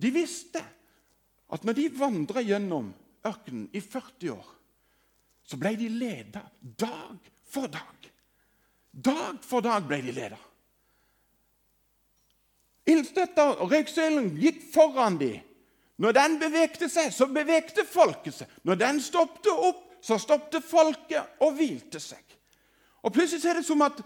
De 0.00 0.10
visste 0.10 0.62
at 1.52 1.64
når 1.64 1.76
de 1.76 1.88
vandra 1.98 2.42
gjennom 2.44 2.92
ørkenen 3.26 3.68
i 3.72 3.80
40 3.80 4.32
år, 4.34 4.50
så 5.44 5.58
ble 5.60 5.74
de 5.76 5.90
leda 5.92 6.42
dag 6.60 7.30
for 7.52 7.68
dag. 7.68 8.10
Dag 8.94 9.40
for 9.44 9.64
dag 9.64 9.84
ble 9.88 10.00
de 10.04 10.14
leda. 10.14 10.38
Ildstøtta 12.88 13.48
og 13.54 13.72
røyksøylen 13.72 14.34
gikk 14.40 14.62
foran 14.74 15.18
dem. 15.20 15.40
Når 16.00 16.16
den 16.16 16.38
bevegte 16.40 16.88
seg, 16.90 17.12
så 17.14 17.28
bevegte 17.30 17.84
folket 17.86 18.40
seg. 18.40 18.50
Når 18.66 18.80
den 18.80 19.00
stoppet 19.02 19.52
opp, 19.52 19.84
så 20.04 20.18
stoppet 20.20 20.64
folket 20.66 21.40
og 21.44 21.54
hvilte 21.56 22.00
seg. 22.02 22.20
Og 23.04 23.12
Plutselig 23.14 23.46
er 23.48 23.60
det 23.60 23.66
som 23.66 23.82
at 23.84 24.00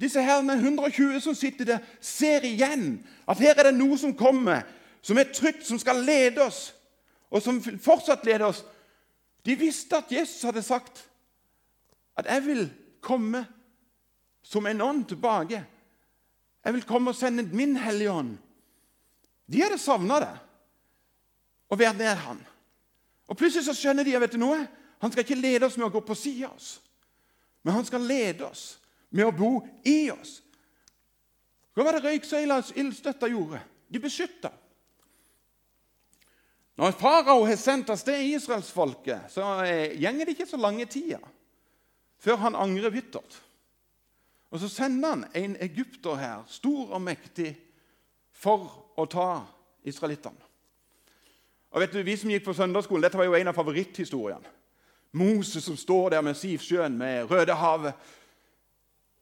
disse 0.00 0.20
herrene 0.24 0.56
120 0.58 1.20
som 1.22 1.36
sitter 1.36 1.68
der, 1.68 1.82
ser 2.00 2.44
igjen 2.48 2.96
at 3.28 3.40
her 3.40 3.54
er 3.54 3.70
det 3.70 3.76
noe 3.76 3.96
som 4.00 4.16
kommer, 4.16 4.64
som 5.02 5.18
er 5.18 5.32
trygt, 5.34 5.66
som 5.66 5.78
skal 5.78 6.04
lede 6.04 6.44
oss, 6.44 6.74
og 7.30 7.42
som 7.42 7.60
fortsatt 7.62 8.24
leder 8.26 8.46
oss. 8.46 8.64
De 9.44 9.56
visste 9.58 9.96
at 9.98 10.12
Jesus 10.12 10.42
hadde 10.42 10.62
sagt 10.62 11.08
at 12.16 12.26
'jeg 12.26 12.46
vil 12.46 12.70
komme 13.00 13.46
som 14.42 14.66
en 14.66 14.80
ånd 14.80 15.04
tilbake'. 15.06 15.64
'Jeg 16.64 16.74
vil 16.74 16.82
komme 16.82 17.10
og 17.10 17.16
sende 17.16 17.42
min 17.42 17.76
Hellige 17.76 18.10
Ånd'. 18.10 18.36
De 19.52 19.62
hadde 19.62 19.78
savna 19.78 20.20
det 20.20 20.38
og 21.68 21.78
være 21.78 21.94
nær 21.94 22.14
han. 22.14 22.46
Og 23.28 23.36
Plutselig 23.36 23.64
så 23.64 23.74
skjønner 23.74 24.04
de 24.04 24.20
vet 24.20 24.32
du 24.32 24.38
noe? 24.38 24.68
han 25.02 25.10
skal 25.12 25.24
ikke 25.24 25.34
lede 25.34 25.66
oss 25.66 25.76
med 25.76 25.88
å 25.88 25.94
gå 25.96 26.00
på 26.06 26.14
sida 26.14 26.46
av 26.46 26.54
oss, 26.54 26.76
men 27.66 27.74
han 27.74 27.86
skal 27.86 28.04
lede 28.06 28.46
oss 28.46 28.76
med 29.10 29.26
å 29.26 29.34
bo 29.34 29.56
i 29.82 30.12
oss. 30.14 30.36
Hva 31.74 31.82
var 31.88 31.96
det 31.96 32.04
røyksøylas 32.04 32.70
ildstøtta 32.78 33.26
gjorde? 33.32 33.58
De 33.90 33.98
beskytta. 33.98 34.52
Når 36.76 36.94
farao 36.96 37.44
har 37.44 37.56
sendt 37.60 37.90
av 37.92 37.98
sted 38.00 38.22
israelsfolket, 38.32 39.28
så 39.32 39.44
gjenger 39.66 40.24
det 40.24 40.36
ikke 40.36 40.48
så 40.48 40.60
lange 40.60 40.86
tida 40.88 41.20
før 42.22 42.38
han 42.44 42.54
angrer 42.54 42.92
bittert. 42.94 43.40
Og 44.52 44.60
Så 44.60 44.68
sender 44.68 45.08
han 45.08 45.24
en 45.34 45.56
egypter 45.60 46.14
her, 46.14 46.42
stor 46.46 46.92
og 46.92 47.00
mektig, 47.02 47.56
for 48.32 48.92
å 48.96 49.06
ta 49.06 49.42
israelittene. 49.84 50.38
Og 51.72 51.80
vet 51.80 51.92
du, 51.92 52.02
Vi 52.02 52.16
som 52.16 52.30
gikk 52.30 52.44
på 52.44 52.54
søndagsskolen, 52.54 53.02
Dette 53.02 53.18
var 53.18 53.24
jo 53.24 53.34
en 53.34 53.48
av 53.48 53.56
favoritthistoriene. 53.56 54.48
Moses 55.12 55.64
som 55.64 55.76
står 55.76 56.10
der 56.10 56.20
med 56.20 56.36
Sivsjøen, 56.36 56.98
med 56.98 57.30
Rødehavet. 57.30 57.94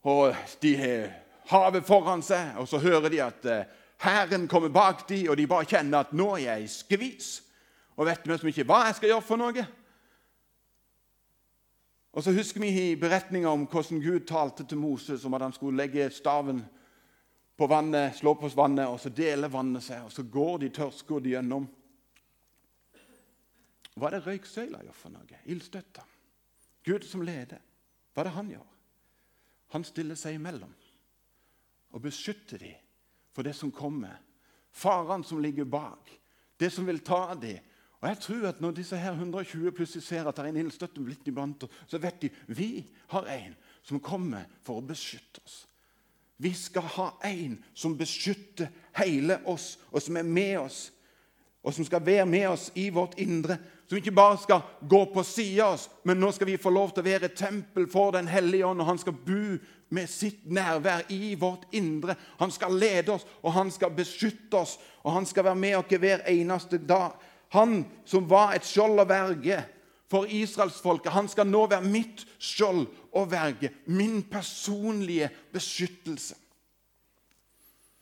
Og 0.03 0.35
de 0.63 0.77
har 0.77 1.11
havet 1.51 1.87
foran 1.87 2.23
seg, 2.23 2.57
og 2.59 2.69
så 2.69 2.79
hører 2.79 3.09
de 3.09 3.23
at 3.23 3.45
eh, 3.45 3.65
Hæren 4.01 4.49
kommer 4.49 4.69
bak 4.73 5.09
de, 5.09 5.29
og 5.29 5.37
de 5.37 5.47
bare 5.47 5.69
kjenner 5.69 5.99
at 5.99 6.13
'nå 6.13 6.35
er 6.35 6.39
jeg 6.39 6.63
i 6.63 6.67
skvis'. 6.67 7.43
Og 7.97 8.07
vet 8.07 8.43
vi 8.43 8.49
ikke 8.49 8.65
hva 8.65 8.87
jeg 8.87 8.95
skal 8.95 9.09
gjøre 9.09 9.23
for 9.23 9.37
noe. 9.37 9.67
Og 12.13 12.23
så 12.23 12.33
husker 12.33 12.61
vi 12.61 12.71
i 12.91 12.97
beretninga 12.97 13.49
om 13.49 13.67
hvordan 13.67 14.01
Gud 14.01 14.27
talte 14.27 14.65
til 14.65 14.79
Moses 14.79 15.25
om 15.25 15.35
at 15.35 15.43
han 15.43 15.53
skulle 15.53 15.77
legge 15.77 16.11
staven 16.11 16.65
på 17.57 17.67
vannet, 17.67 18.17
slå 18.17 18.35
på 18.35 18.49
vannet, 18.49 18.87
og 18.87 19.01
så 19.01 19.09
deler 19.09 19.49
vannet 19.49 19.83
seg. 19.83 20.03
Og 20.05 20.13
så 20.13 20.23
går 20.23 20.59
de 20.59 20.69
tørrskodd 20.69 21.29
gjennom. 21.29 21.69
Hva 23.95 24.09
er 24.09 24.17
det 24.17 24.27
røyksøyla 24.27 24.83
gjør 24.83 24.97
for 24.97 25.11
noe? 25.11 25.43
Ildstøtta. 25.45 26.03
Gud 26.85 27.05
som 27.05 27.23
leder. 27.23 27.61
Hva 28.15 28.23
er 28.23 28.31
det 28.31 28.37
han 28.39 28.51
gjør? 28.51 28.69
Han 29.77 29.85
stiller 29.85 30.19
seg 30.19 30.35
imellom 30.35 30.73
og 31.91 32.03
beskytter 32.03 32.59
dem 32.59 32.90
for 33.41 33.49
det 33.49 33.57
som 33.57 33.71
kommer. 33.73 34.21
Farene 34.73 35.25
som 35.25 35.41
ligger 35.41 35.65
bak. 35.65 36.11
Det 36.61 36.69
som 36.71 36.85
vil 36.85 37.01
ta 37.01 37.35
dem. 37.35 37.57
Og 38.01 38.09
jeg 38.09 38.19
tror 38.21 38.47
at 38.49 38.61
Når 38.61 38.71
disse 38.77 38.97
her 38.97 39.13
120 39.13 39.73
plutselig 39.73 40.03
ser 40.05 40.29
at 40.29 40.37
det 40.37 40.45
er 40.45 40.49
en 40.49 40.57
ildstøtte 40.57 41.01
blitt 41.01 41.29
iblant, 41.29 41.65
så 41.87 41.99
vet 41.99 42.21
de 42.21 42.31
vi 42.49 42.85
har 43.09 43.25
en 43.25 43.57
som 43.83 44.01
kommer 44.01 44.45
for 44.63 44.81
å 44.81 44.85
beskytte 44.85 45.41
oss. 45.45 45.67
Vi 46.37 46.53
skal 46.53 46.83
ha 46.83 47.09
en 47.25 47.57
som 47.75 47.97
beskytter 47.97 48.69
hele 48.97 49.41
oss, 49.45 49.79
og 49.93 50.03
som 50.03 50.17
er 50.17 50.23
med 50.23 50.59
oss, 50.61 50.93
og 51.63 51.75
som 51.75 51.85
skal 51.85 52.07
være 52.07 52.27
med 52.27 52.49
oss 52.49 52.71
i 52.75 52.89
vårt 52.91 53.19
indre. 53.21 53.59
Som 53.89 53.99
ikke 53.99 54.15
bare 54.15 54.39
skal 54.39 54.61
gå 54.89 55.01
på 55.13 55.23
sida 55.27 55.67
av 55.67 55.75
oss, 55.75 55.89
men 56.05 56.21
nå 56.21 56.31
skal 56.33 56.49
vi 56.49 56.61
få 56.61 56.71
lov 56.73 56.95
til 56.95 57.03
å 57.03 57.09
være 57.11 57.29
et 57.29 57.37
tempel 57.37 57.89
for 57.91 58.15
Den 58.15 58.29
hellige 58.29 58.67
ånd, 58.67 58.81
og 58.81 58.87
han 58.87 59.01
skal 59.01 59.17
bo 59.27 59.59
med 59.91 60.09
sitt 60.09 60.47
nærvær 60.47 61.05
i 61.13 61.35
vårt 61.35 61.67
indre. 61.73 62.15
Han 62.39 62.51
skal 62.55 62.79
lede 62.79 63.13
oss, 63.13 63.27
og 63.43 63.53
han 63.53 63.71
skal 63.71 63.93
beskytte 63.93 64.57
oss, 64.57 64.79
og 65.03 65.13
han 65.13 65.27
skal 65.27 65.45
være 65.45 65.61
med 65.61 65.77
oss 65.77 65.99
hver 65.99 66.25
eneste 66.31 66.79
dag. 66.79 67.19
Han 67.53 67.85
som 68.07 68.31
var 68.31 68.55
et 68.55 68.65
skjold 68.65 69.03
og 69.03 69.09
verge 69.11 69.61
for 70.11 70.27
israelsfolket, 70.27 71.13
han 71.13 71.29
skal 71.29 71.47
nå 71.47 71.67
være 71.67 71.87
mitt 71.87 72.25
skjold 72.39 72.87
og 73.13 73.31
verge. 73.31 73.71
Min 73.87 74.23
personlige 74.23 75.29
beskyttelse. 75.53 76.35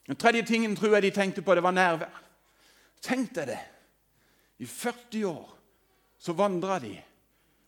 Den 0.06 0.16
tredje 0.16 0.42
tingen 0.42 0.76
tror 0.76 0.94
jeg 0.94 1.02
de 1.02 1.10
tenkte 1.10 1.42
på, 1.42 1.54
det 1.54 1.62
var 1.62 1.74
nærvær. 1.76 2.27
Tenk 3.04 3.34
deg 3.36 3.52
det. 3.52 3.60
I 4.58 4.66
40 4.66 5.24
år 5.28 5.52
så 6.18 6.34
vandra 6.34 6.80
de 6.82 6.96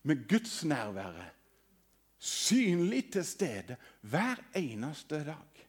med 0.02 0.26
Guds 0.28 0.64
nærvære 0.64 1.28
synlig 2.20 3.06
til 3.12 3.24
stede 3.24 3.76
hver 4.00 4.42
eneste 4.58 5.22
dag. 5.24 5.64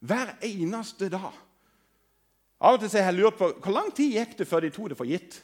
Hver 0.00 0.34
eneste 0.42 1.08
dag. 1.12 1.36
Av 2.60 2.76
og 2.76 2.80
til 2.82 2.92
har 2.98 3.12
jeg 3.12 3.20
lurt 3.20 3.38
på 3.38 3.52
hvor 3.62 3.72
lang 3.72 3.92
tid 3.96 4.16
gikk 4.18 4.34
det 4.40 4.48
før 4.48 4.64
de 4.64 4.72
tok 4.74 4.90
det 4.92 4.98
for 4.98 5.08
gitt. 5.08 5.38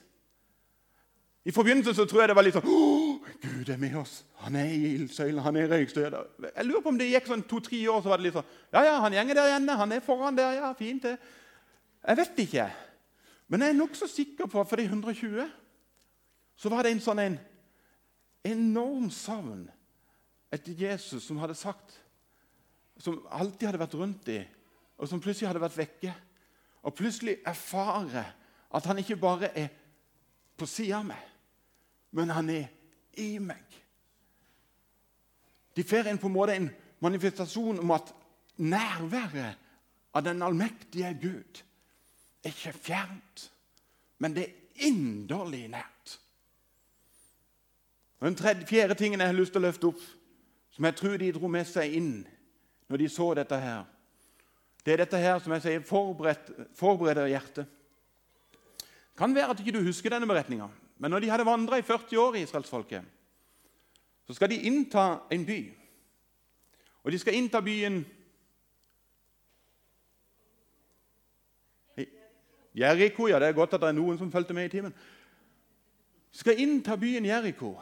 I 1.46 1.54
forbindelsen 1.54 1.94
så 1.94 2.04
tror 2.10 2.24
jeg 2.24 2.32
det 2.32 2.36
var 2.36 2.44
litt 2.44 2.56
sånn 2.56 2.66
Gud 2.66 3.68
er 3.70 3.78
med 3.78 3.94
oss. 4.00 4.18
Han 4.42 4.56
er 4.58 4.72
i 4.72 4.94
ildsøylen, 4.96 5.42
han 5.44 5.56
er 5.56 5.68
i 5.68 5.70
røykstøyla. 5.70 6.22
Jeg 6.48 6.66
lurer 6.66 6.82
på 6.82 6.90
om 6.90 6.98
det 6.98 7.10
gikk 7.12 7.28
sånn 7.30 7.44
to-tre 7.46 7.80
år, 7.92 8.00
så 8.02 8.10
var 8.10 8.20
det 8.20 8.26
litt 8.26 8.36
sånn 8.36 8.50
Ja, 8.74 8.82
ja, 8.82 8.94
han 9.04 9.14
gjenger 9.14 9.38
der 9.38 9.50
igjen. 9.52 9.68
Han 9.80 9.94
er 9.94 10.02
foran 10.04 10.38
der. 10.38 10.56
Ja, 10.58 10.72
fint, 10.78 11.06
det. 11.06 11.14
Jeg 12.06 12.16
vet 12.16 12.38
ikke. 12.46 12.66
Men 13.48 13.62
jeg 13.62 13.72
er 13.72 13.78
nokså 13.78 14.06
sikker 14.10 14.46
på 14.50 14.60
at 14.60 14.68
for 14.68 14.78
de 14.78 14.86
120 14.86 15.46
så 16.56 16.70
var 16.72 16.86
det 16.86 16.94
en 16.94 17.02
sånn 17.04 17.20
en 17.20 17.38
enorm 18.46 19.10
savn 19.12 19.66
etter 20.54 20.76
Jesus 20.78 21.26
som 21.26 21.40
hadde 21.42 21.58
sagt 21.58 21.98
Som 22.96 23.18
alltid 23.28 23.66
hadde 23.68 23.81
vært 23.83 23.94
rundt 24.00 24.22
dem, 24.24 24.46
og 24.96 25.09
som 25.11 25.20
plutselig 25.20 25.50
hadde 25.50 25.61
vært 25.61 25.76
vekke. 25.76 26.14
Og 26.88 26.94
plutselig 26.96 27.35
erfare 27.44 28.22
at 28.72 28.87
han 28.88 29.02
ikke 29.02 29.18
bare 29.20 29.50
er 29.52 29.66
på 30.57 30.64
sida 30.64 31.02
av 31.02 31.04
meg, 31.11 31.26
men 32.16 32.33
han 32.33 32.48
er 32.48 32.70
i 33.20 33.37
meg. 33.37 33.76
De 35.76 35.85
får 35.85 36.09
en 36.09 36.22
på 36.22 36.33
en 36.33 36.70
manifestasjon 37.04 37.83
om 37.85 37.92
at 37.92 38.14
nærværet 38.57 39.61
av 40.16 40.24
den 40.24 40.40
allmektige 40.42 41.12
Gud 41.20 41.61
ikke 42.52 42.72
fjernt, 42.72 43.48
men 44.18 44.35
det 44.37 44.46
er 44.46 44.87
inderlig 44.88 45.66
nært. 45.72 46.16
Og 48.20 48.26
Den 48.28 48.37
tredje, 48.37 48.66
fjerde 48.66 48.94
tingen 48.94 49.20
jeg 49.20 49.28
har 49.28 49.37
lyst 49.37 49.52
til 49.52 49.61
å 49.62 49.66
løfte 49.66 49.90
opp, 49.90 50.00
som 50.72 50.85
jeg 50.85 50.96
tror 50.96 51.16
de 51.20 51.32
dro 51.32 51.48
med 51.48 51.68
seg 51.68 51.94
inn 51.96 52.12
når 52.88 53.02
de 53.02 53.09
så 53.12 53.28
dette 53.37 53.59
her, 53.61 53.85
det 54.87 54.92
er 54.94 55.02
dette 55.02 55.18
her 55.18 55.40
som 55.42 55.50
jeg 55.56 55.62
sier 55.64 55.82
forbereder 56.78 57.26
hjertet. 57.26 57.66
Det 57.66 59.18
kan 59.18 59.32
være 59.35 59.50
at 59.50 59.61
ikke 59.61 59.74
du 59.74 59.80
husker 59.82 60.12
denne 60.12 60.28
beretninga, 60.30 60.68
men 61.02 61.11
når 61.11 61.24
de 61.24 61.30
hadde 61.32 61.46
vandra 61.48 61.80
i 61.80 61.85
40 61.85 62.20
år 62.22 62.37
i 62.37 62.44
israelsfolket, 62.46 63.02
så 64.26 64.37
skal 64.37 64.50
de 64.52 64.61
innta 64.68 65.24
en 65.32 65.46
by. 65.46 65.59
Og 67.02 67.12
de 67.14 67.18
skal 67.18 67.35
innta 67.38 67.61
byen 67.62 68.00
Jeriko. 72.76 73.28
Ja, 73.28 73.38
det 73.38 73.48
er 73.48 73.56
godt 73.56 73.74
at 73.74 73.80
det 73.80 73.88
er 73.88 73.96
noen 73.96 74.18
som 74.18 74.32
fulgte 74.32 74.54
med 74.54 74.68
i 74.68 74.74
timen. 74.76 74.94
Skal 76.30 76.60
innta 76.60 76.96
byen 77.00 77.24
Jeriko. 77.24 77.74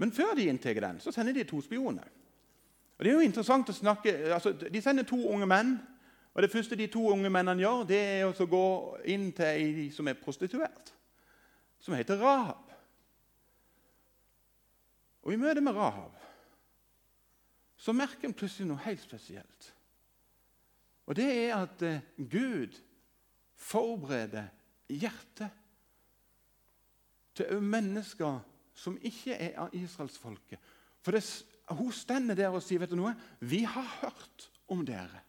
Men 0.00 0.12
før 0.12 0.34
de 0.36 0.48
inntar 0.48 0.80
den, 0.80 1.00
så 1.00 1.12
sender 1.12 1.32
de 1.36 1.44
to 1.44 1.60
spioner. 1.60 2.06
Og 2.98 3.04
det 3.04 3.10
er 3.10 3.14
jo 3.14 3.24
interessant 3.24 3.68
å 3.68 3.72
snakke, 3.72 4.12
altså, 4.32 4.52
De 4.52 4.80
sender 4.80 5.04
to 5.08 5.18
unge 5.28 5.46
menn. 5.46 5.78
og 6.34 6.42
Det 6.42 6.50
første 6.50 6.76
de 6.76 6.86
to 6.86 7.10
unge 7.12 7.30
mennene 7.30 7.60
gjør, 7.60 7.84
det 7.88 7.98
er 7.98 8.24
å 8.28 8.46
gå 8.46 8.96
inn 9.04 9.32
til 9.32 9.44
ei 9.44 9.90
som 9.90 10.08
er 10.08 10.14
prostituert, 10.14 10.92
som 11.80 11.94
heter 11.94 12.16
Rahab. 12.16 12.70
Og 15.22 15.32
I 15.32 15.36
møte 15.36 15.60
med 15.60 15.74
Rahab 15.74 16.16
så 17.76 17.92
merker 17.92 18.28
en 18.28 18.34
plutselig 18.36 18.68
noe 18.68 18.84
helt 18.84 19.00
spesielt. 19.00 19.74
Og 21.10 21.16
det 21.18 21.26
er 21.26 21.56
at 21.58 21.82
eh, 21.82 22.04
Gud 22.30 22.76
forbereder 23.58 24.46
hjertet 24.86 25.50
til 27.34 27.62
mennesker 27.62 28.38
som 28.78 28.94
ikke 29.02 29.34
er 29.34 29.58
av 29.60 29.74
israelsfolket. 29.74 30.60
For 31.02 31.16
det, 31.16 31.24
hun 31.74 31.90
stender 31.94 32.38
der 32.38 32.54
og 32.54 32.62
sier 32.62 32.82
vet 32.82 32.92
du 32.92 32.98
noe? 33.00 33.16
Vi 33.42 33.64
har 33.66 33.88
hørt 34.00 34.46
om 34.70 34.84
dere. 34.86 35.24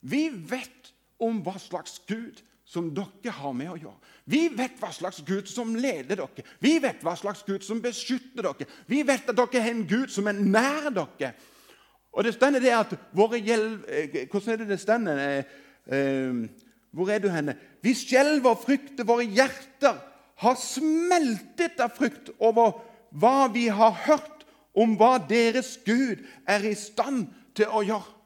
Vi 0.00 0.26
vet 0.32 0.92
om 1.22 1.42
hva 1.44 1.58
slags 1.60 2.00
Gud 2.08 2.40
som 2.64 2.88
dere 2.94 3.34
har 3.36 3.52
med 3.56 3.68
å 3.68 3.78
gjøre. 3.78 4.12
Vi 4.32 4.46
vet 4.56 4.80
hva 4.80 4.90
slags 4.94 5.20
Gud 5.26 5.50
som 5.50 5.74
leder 5.76 6.22
dere. 6.22 6.46
Vi 6.62 6.78
vet 6.82 7.04
hva 7.04 7.14
slags 7.20 7.44
Gud 7.46 7.66
som 7.66 7.82
beskytter 7.84 8.48
dere. 8.48 8.68
Vi 8.88 9.02
vet 9.06 9.28
at 9.28 9.36
dere 9.36 9.60
har 9.60 9.74
en 9.74 9.86
Gud 9.88 10.12
som 10.14 10.30
er 10.30 10.40
nær 10.40 10.88
dere. 10.88 11.34
Og 12.12 12.24
det 12.24 12.34
stender 12.34 12.60
det 12.60 12.72
at 12.76 12.94
våre 13.16 13.40
hjelv... 13.40 13.84
Eh, 13.88 14.26
hvordan 14.30 14.52
er 14.52 14.56
det 14.60 14.68
det 14.68 14.80
stender? 14.80 15.20
Eh, 15.28 15.44
eh, 15.96 16.48
hvor 16.92 17.10
er 17.10 17.18
du 17.18 17.30
henne? 17.32 17.56
Vi 17.82 17.94
skjelver 17.96 18.52
og 18.52 18.64
frykter. 18.66 19.06
Våre 19.08 19.24
hjerter 19.24 19.96
har 20.42 20.58
smeltet 20.60 21.80
av 21.80 21.94
frykt 21.96 22.32
over 22.38 22.82
hva 23.16 23.46
vi 23.52 23.68
har 23.72 23.94
hørt 24.04 24.44
om 24.76 24.96
hva 25.00 25.16
deres 25.28 25.78
Gud 25.84 26.20
er 26.48 26.64
i 26.68 26.74
stand 26.76 27.30
til 27.56 27.72
å 27.72 27.82
gjøre. 27.84 28.18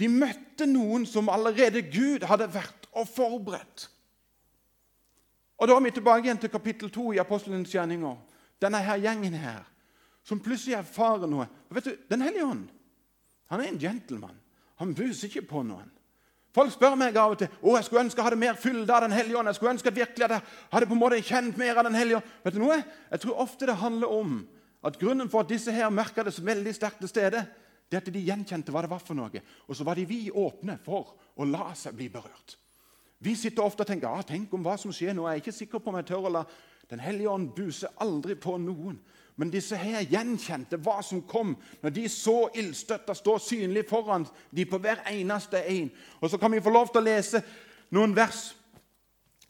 De 0.00 0.08
møtte 0.12 0.68
noen 0.68 1.06
som 1.08 1.30
allerede 1.32 1.84
Gud 1.88 2.24
hadde 2.28 2.48
vært 2.52 2.88
og 2.96 3.08
forberedt. 3.08 3.88
Og 5.56 5.68
Da 5.68 5.76
er 5.76 5.84
vi 5.84 5.90
tilbake 5.90 6.28
igjen 6.28 6.40
til 6.40 6.52
kapittel 6.52 6.90
2 6.92 7.12
i 7.16 7.20
Apostelens 7.20 7.72
gjerninger. 7.72 8.16
Denne 8.60 8.80
her 8.84 9.00
gjengen 9.00 9.34
her, 9.34 9.64
som 10.24 10.40
plutselig 10.40 10.76
erfarer 10.76 11.28
noe. 11.28 11.48
Vet 11.72 11.84
du, 11.84 11.96
Den 12.08 12.20
hellige 12.20 12.44
ånd 12.44 12.68
han 13.50 13.62
er 13.62 13.70
en 13.70 13.78
gentleman. 13.80 14.38
Han 14.80 14.94
buser 14.94 15.28
ikke 15.28 15.46
på 15.48 15.62
noen. 15.66 15.92
Folk 16.56 16.72
spør 16.72 16.94
meg 16.96 17.16
av 17.20 17.34
og 17.34 17.40
til 17.40 17.52
å, 17.60 17.74
jeg 17.76 17.84
skulle 17.84 18.06
ønske 18.06 18.20
jeg 18.20 18.26
hadde 18.30 18.40
mer 18.40 18.56
fylde 18.56 18.92
av 18.94 19.04
Den 19.04 19.12
hellige 19.12 19.36
ånd. 19.36 19.50
Jeg 19.50 19.58
skulle 19.58 19.74
ønske 19.74 19.90
at 19.92 19.98
virkelig 19.98 20.24
at 20.24 20.34
jeg 20.38 20.44
hadde 20.72 20.88
på 20.88 20.96
en 20.96 21.02
måte 21.02 21.20
kjent 21.20 21.58
mer 21.60 21.76
av 21.76 21.84
Den 21.84 21.98
hellige 21.98 22.20
ånd. 22.20 22.30
Vet 22.46 22.56
du 22.56 22.60
noe? 22.62 22.78
Jeg 23.10 23.22
tror 23.22 23.42
ofte 23.44 23.68
det 23.68 23.76
handler 23.76 24.14
om 24.16 24.38
at 24.86 24.96
grunnen 25.00 25.28
for 25.28 25.44
at 25.44 25.50
disse 25.50 25.72
her 25.74 25.90
merka 25.92 26.24
det 26.24 26.32
så 26.32 26.44
veldig 26.46 26.72
sterkt 26.74 27.02
til 27.02 27.10
stede, 27.10 27.42
det 27.90 28.00
at 28.00 28.08
de 28.12 28.22
gjenkjente 28.24 28.72
hva 28.72 28.82
det 28.86 28.90
var 28.90 29.02
for 29.04 29.18
noe. 29.18 29.42
Og 29.68 29.76
så 29.76 29.84
var 29.84 29.98
de 29.98 30.06
vi 30.08 30.30
åpne 30.32 30.78
for 30.84 31.12
å 31.36 31.48
la 31.48 31.74
seg 31.76 31.96
bli 31.98 32.08
berørt. 32.12 32.56
Vi 33.20 33.34
sitter 33.36 33.64
ofte 33.64 33.84
og 33.84 33.90
tenker 33.90 34.08
ah, 34.08 34.24
tenk 34.24 34.52
om 34.56 34.64
hva 34.64 34.78
som 34.80 34.92
skjer 34.94 35.14
nå. 35.16 35.26
Jeg 35.28 35.38
er 35.38 35.44
ikke 35.44 35.56
sikker 35.58 35.82
på 35.82 35.92
om 35.92 36.00
jeg 36.00 36.08
tør 36.12 36.28
å 36.30 36.34
la 36.40 36.46
Den 36.86 37.00
hellige 37.02 37.30
ånd 37.32 37.48
buse 37.50 37.88
aldri 37.98 38.36
på 38.38 38.52
noen. 38.62 39.00
Men 39.36 39.50
disse 39.52 39.76
her 39.76 40.04
gjenkjente 40.08 40.78
hva 40.80 41.02
som 41.04 41.20
kom 41.28 41.56
når 41.82 41.92
de 41.92 42.06
så 42.08 42.48
ildstøtta 42.56 43.14
stå 43.14 43.36
synlig 43.42 43.84
foran 43.88 44.24
de 44.50 44.64
på 44.64 44.78
hver 44.80 45.02
eneste 45.12 45.60
en. 45.60 45.90
Og 46.20 46.30
Så 46.30 46.38
kan 46.38 46.52
vi 46.52 46.60
få 46.60 46.70
lov 46.70 46.88
til 46.88 47.02
å 47.02 47.08
lese 47.08 47.42
noen 47.90 48.16
vers 48.16 48.54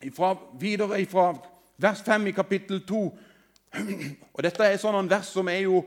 ifra, 0.03 0.35
videre 0.59 1.05
fra 1.05 1.31
vers 1.77 2.01
5 2.05 2.27
i 2.27 2.35
kapittel 2.35 2.83
2. 2.87 3.05
Og 4.33 4.43
Dette 4.43 4.65
er 4.65 4.77
sånn 4.81 5.09
vers 5.09 5.31
som 5.31 5.47
er 5.47 5.63
jo 5.63 5.85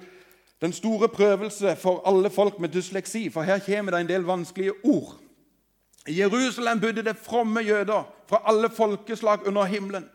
den 0.61 0.73
store 0.73 1.09
prøvelse 1.09 1.77
for 1.77 2.03
alle 2.09 2.31
folk 2.31 2.59
med 2.61 2.69
dysleksi, 2.69 3.29
for 3.33 3.43
her 3.43 3.61
kommer 3.65 3.93
det 3.93 4.01
en 4.01 4.09
del 4.09 4.27
vanskelige 4.29 4.75
ord. 4.85 5.17
I 6.09 6.21
Jerusalem 6.21 6.81
bodde 6.81 7.05
det 7.05 7.17
fromme 7.17 7.61
jøder 7.61 8.09
fra 8.29 8.43
alle 8.45 8.71
folkeslag 8.71 9.47
under 9.47 9.65
himmelen. 9.65 10.09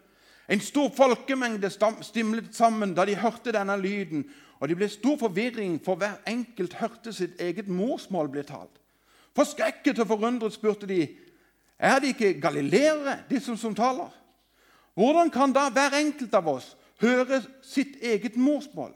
En 0.48 0.62
stor 0.62 0.90
folkemengde 0.94 1.70
stimlet 2.06 2.56
sammen 2.56 2.94
da 2.94 3.06
de 3.06 3.18
hørte 3.18 3.54
denne 3.56 3.78
lyden, 3.82 4.26
og 4.60 4.70
det 4.70 4.78
ble 4.78 4.88
stor 4.90 5.18
forvirring, 5.20 5.80
for 5.84 6.00
hver 6.00 6.22
enkelt 6.30 6.78
hørte 6.80 7.14
sitt 7.14 7.42
eget 7.42 7.68
morsmål 7.68 8.30
bli 8.32 8.44
talt. 8.48 8.72
Forskrekket 9.36 10.00
og 10.00 10.08
forundret 10.08 10.54
spurte 10.56 10.88
de, 10.88 11.08
er 11.80 12.00
det 12.00 12.14
ikke 12.14 12.38
galileere, 12.40 13.18
disse 13.30 13.58
som 13.60 13.76
taler? 13.76 14.14
Hvordan 14.96 15.30
kan 15.34 15.52
da 15.52 15.68
hver 15.74 15.98
enkelt 16.00 16.34
av 16.38 16.48
oss 16.48 16.70
høre 17.04 17.42
sitt 17.66 17.98
eget 18.00 18.38
morsmål? 18.40 18.94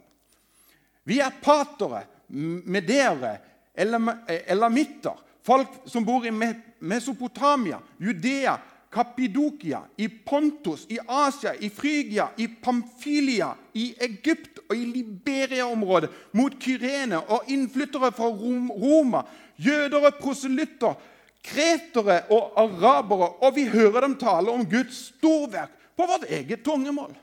Vi 1.03 1.19
er 1.19 1.41
patere, 1.43 2.05
medere, 2.29 3.35
elamitter, 3.75 5.17
folk 5.43 5.81
som 5.89 6.05
bor 6.05 6.23
i 6.27 6.31
Mesopotamia, 6.31 7.81
Judea, 7.99 8.55
Kappidokia, 8.89 9.83
i 9.97 10.07
Pontus, 10.09 10.85
i 10.89 10.97
Asia, 11.07 11.53
i 11.55 11.69
Frygia, 11.69 12.29
i 12.37 12.47
Pamphylia, 12.47 13.51
i 13.73 13.91
Egypt 14.01 14.63
og 14.65 14.73
i 14.77 14.85
Liberia-området, 14.85 16.09
mot 16.33 16.55
Kyrene 16.61 17.19
og 17.21 17.51
innflyttere 17.53 18.09
fra 18.11 18.31
Roma, 18.33 19.21
jøder 19.61 20.09
og 20.09 20.17
proselytter, 20.17 20.97
kretere 21.45 22.23
og 22.33 22.57
arabere, 22.57 23.29
og 23.45 23.55
vi 23.55 23.67
hører 23.69 24.07
dem 24.07 24.17
tale 24.17 24.51
om 24.51 24.65
Guds 24.65 25.05
storverk 25.13 25.75
på 25.95 26.07
vårt 26.09 26.25
eget 26.29 26.65
tungemål. 26.65 27.13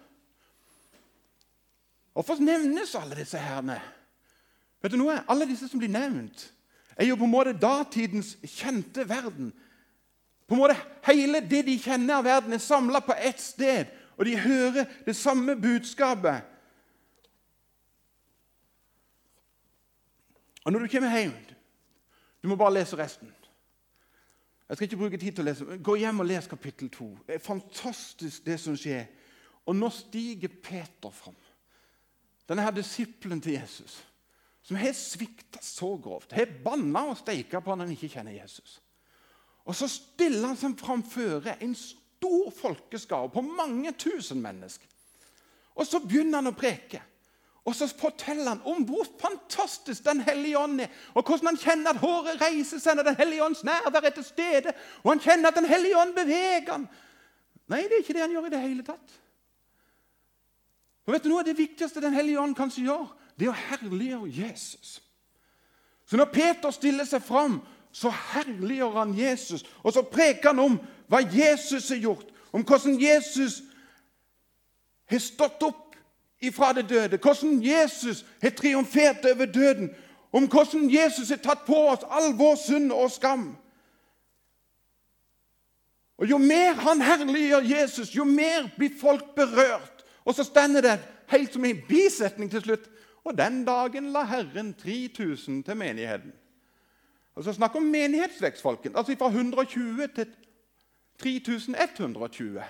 Hvorfor 2.15 2.39
nevnes 2.41 2.95
alle 2.95 3.19
disse 3.19 3.41
herrene? 3.43 3.81
Vet 4.81 4.95
du 4.95 5.01
noe? 5.01 5.19
Alle 5.29 5.49
disse 5.49 5.69
som 5.69 5.83
blir 5.83 5.91
nevnt, 5.93 6.47
er 6.97 7.11
jo 7.11 7.19
på 7.19 7.27
en 7.27 7.33
måte 7.35 7.59
datidens 7.59 8.37
kjente 8.47 9.05
verden. 9.09 9.51
På 10.47 10.55
en 10.55 10.61
måte 10.61 10.77
Hele 11.07 11.41
det 11.41 11.63
de 11.67 11.77
kjenner 11.79 12.19
av 12.19 12.25
verden, 12.27 12.53
er 12.53 12.63
samla 12.63 13.01
på 13.01 13.15
ett 13.15 13.41
sted, 13.41 13.87
og 14.19 14.27
de 14.27 14.39
hører 14.39 14.89
det 15.07 15.15
samme 15.17 15.55
budskapet. 15.55 16.43
Og 20.67 20.73
når 20.73 20.83
du 20.83 20.89
kommer 20.91 21.19
hjem 21.19 21.35
Du 22.43 22.49
må 22.49 22.57
bare 22.57 22.75
lese 22.75 22.97
resten. 22.99 23.31
Jeg 24.69 24.77
skal 24.77 24.85
ikke 24.85 24.99
bruke 24.99 25.19
tid 25.19 25.33
til 25.33 25.45
å 25.45 25.47
lese. 25.47 25.79
Gå 25.83 25.95
hjem 25.99 26.21
og 26.23 26.27
les 26.27 26.47
kapittel 26.51 26.91
2. 26.91 27.07
Det 27.27 27.35
er 27.35 27.43
fantastisk, 27.43 28.45
det 28.47 28.59
som 28.61 28.77
skjer. 28.79 29.07
Og 29.67 29.75
nå 29.75 29.91
stiger 29.95 30.51
Peter 30.63 31.11
fram. 31.15 31.37
Denne 32.47 32.63
her 32.63 32.75
disippelen 32.75 33.41
til 33.43 33.57
Jesus, 33.57 33.99
som 34.63 34.79
har 34.79 34.95
svikta 34.95 35.63
så 35.63 35.97
grovt, 36.03 36.35
har 36.35 36.51
banna 36.63 37.09
og 37.11 37.19
steika 37.19 37.61
på 37.61 37.73
han 37.73 37.83
han 37.83 37.95
ikke 37.95 38.11
kjenner 38.11 38.35
Jesus. 38.35 38.81
Og 39.67 39.75
så 39.75 39.89
stiller 39.91 40.53
han 40.53 40.59
seg 40.59 40.79
framfor 40.79 41.49
en 41.59 41.75
stor 41.75 42.53
folkeskare 42.55 43.31
på 43.35 43.43
mange 43.43 43.93
tusen 43.99 44.41
mennesker. 44.43 44.87
Og 45.77 45.87
så 45.87 46.01
begynner 46.01 46.41
han 46.41 46.53
å 46.53 46.57
preke. 46.57 47.03
Og 47.67 47.75
så 47.75 47.89
forteller 47.91 48.53
han 48.53 48.63
om 48.65 48.85
hvor 48.87 49.09
fantastisk 49.21 50.05
Den 50.07 50.21
hellige 50.23 50.59
ånd 50.59 50.81
er, 50.81 50.93
og 51.15 51.27
hvordan 51.27 51.51
han 51.51 51.59
kjenner 51.59 51.91
at 51.91 52.01
håret 52.01 52.41
reiser 52.41 52.79
seg 52.79 52.97
når 52.97 53.11
Den 53.11 53.19
hellige 53.19 53.45
ånds 53.45 53.65
nærvær 53.67 54.07
er 54.07 54.15
til 54.15 54.25
stede, 54.25 54.75
og 55.03 55.11
han 55.11 55.23
kjenner 55.25 55.51
at 55.51 55.59
Den 55.59 55.67
hellige 55.69 55.99
ånd 55.99 56.15
beveger 56.15 56.73
han. 56.73 56.87
Nei, 57.67 57.83
det 57.83 57.97
er 57.97 58.05
ikke 58.05 58.15
det 58.15 58.23
han 58.23 58.37
gjør 58.37 58.47
i 58.47 58.53
det 58.55 58.63
hele 58.63 58.87
tatt. 58.87 59.17
Og 61.07 61.15
vet 61.15 61.27
du 61.27 61.31
Noe 61.31 61.43
av 61.43 61.49
det 61.51 61.59
viktigste 61.59 62.03
Den 62.03 62.15
hellige 62.15 62.41
ånd 62.41 62.55
kanskje 62.59 62.87
gjør, 62.87 63.11
det 63.37 63.49
er 63.49 63.53
å 63.53 63.65
herliggjøre 63.67 64.31
Jesus. 64.31 65.01
Så 66.07 66.17
når 66.17 66.31
Peter 66.31 66.71
stiller 66.71 67.05
seg 67.05 67.25
fram, 67.27 67.59
så 67.97 68.11
herliggjør 68.11 68.99
han 68.99 69.19
Jesus. 69.19 69.65
Og 69.83 69.93
så 69.93 70.03
preker 70.03 70.53
han 70.53 70.59
om 70.61 70.75
hva 71.09 71.23
Jesus 71.33 71.89
har 71.89 72.03
gjort, 72.03 72.29
om 72.53 72.65
hvordan 72.67 72.99
Jesus 73.01 73.63
har 75.09 75.23
stått 75.23 75.63
opp 75.65 75.97
ifra 76.45 76.75
det 76.77 76.89
døde, 76.91 77.17
hvordan 77.17 77.63
Jesus 77.65 78.25
har 78.43 78.53
triumfert 78.53 79.25
over 79.25 79.47
døden, 79.47 79.91
om 80.33 80.45
hvordan 80.45 80.91
Jesus 80.93 81.33
har 81.33 81.41
tatt 81.41 81.65
på 81.65 81.79
oss 81.89 82.05
all 82.11 82.35
vår 82.37 82.59
synd 82.67 82.93
og 82.93 83.11
skam. 83.15 83.49
Og 86.21 86.29
Jo 86.29 86.39
mer 86.39 86.77
han 86.85 87.01
herliggjør 87.01 87.65
Jesus, 87.65 88.13
jo 88.17 88.25
mer 88.25 88.69
blir 88.77 88.93
folk 89.01 89.35
berørt. 89.37 90.05
Og 90.25 90.35
så 90.35 90.45
stender 90.45 90.81
det 90.81 90.99
helt 91.33 91.53
som 91.53 91.65
en 91.65 91.85
bisetning 91.89 92.51
til 92.51 92.61
slutt. 92.61 92.91
Og 93.25 93.39
den 93.39 93.65
dagen 93.65 94.13
la 94.13 94.25
Herren 94.25 94.75
3000 94.75 95.65
til 95.65 95.77
menigheten. 95.77 96.33
Og 97.37 97.45
så 97.45 97.53
Snakk 97.53 97.77
om 97.77 97.83
menighetsvekst, 97.93 98.63
folkens. 98.63 98.97
Altså 98.97 99.17
fra 99.19 99.29
120 99.29 100.09
til 100.17 100.27
3120. 101.23 102.63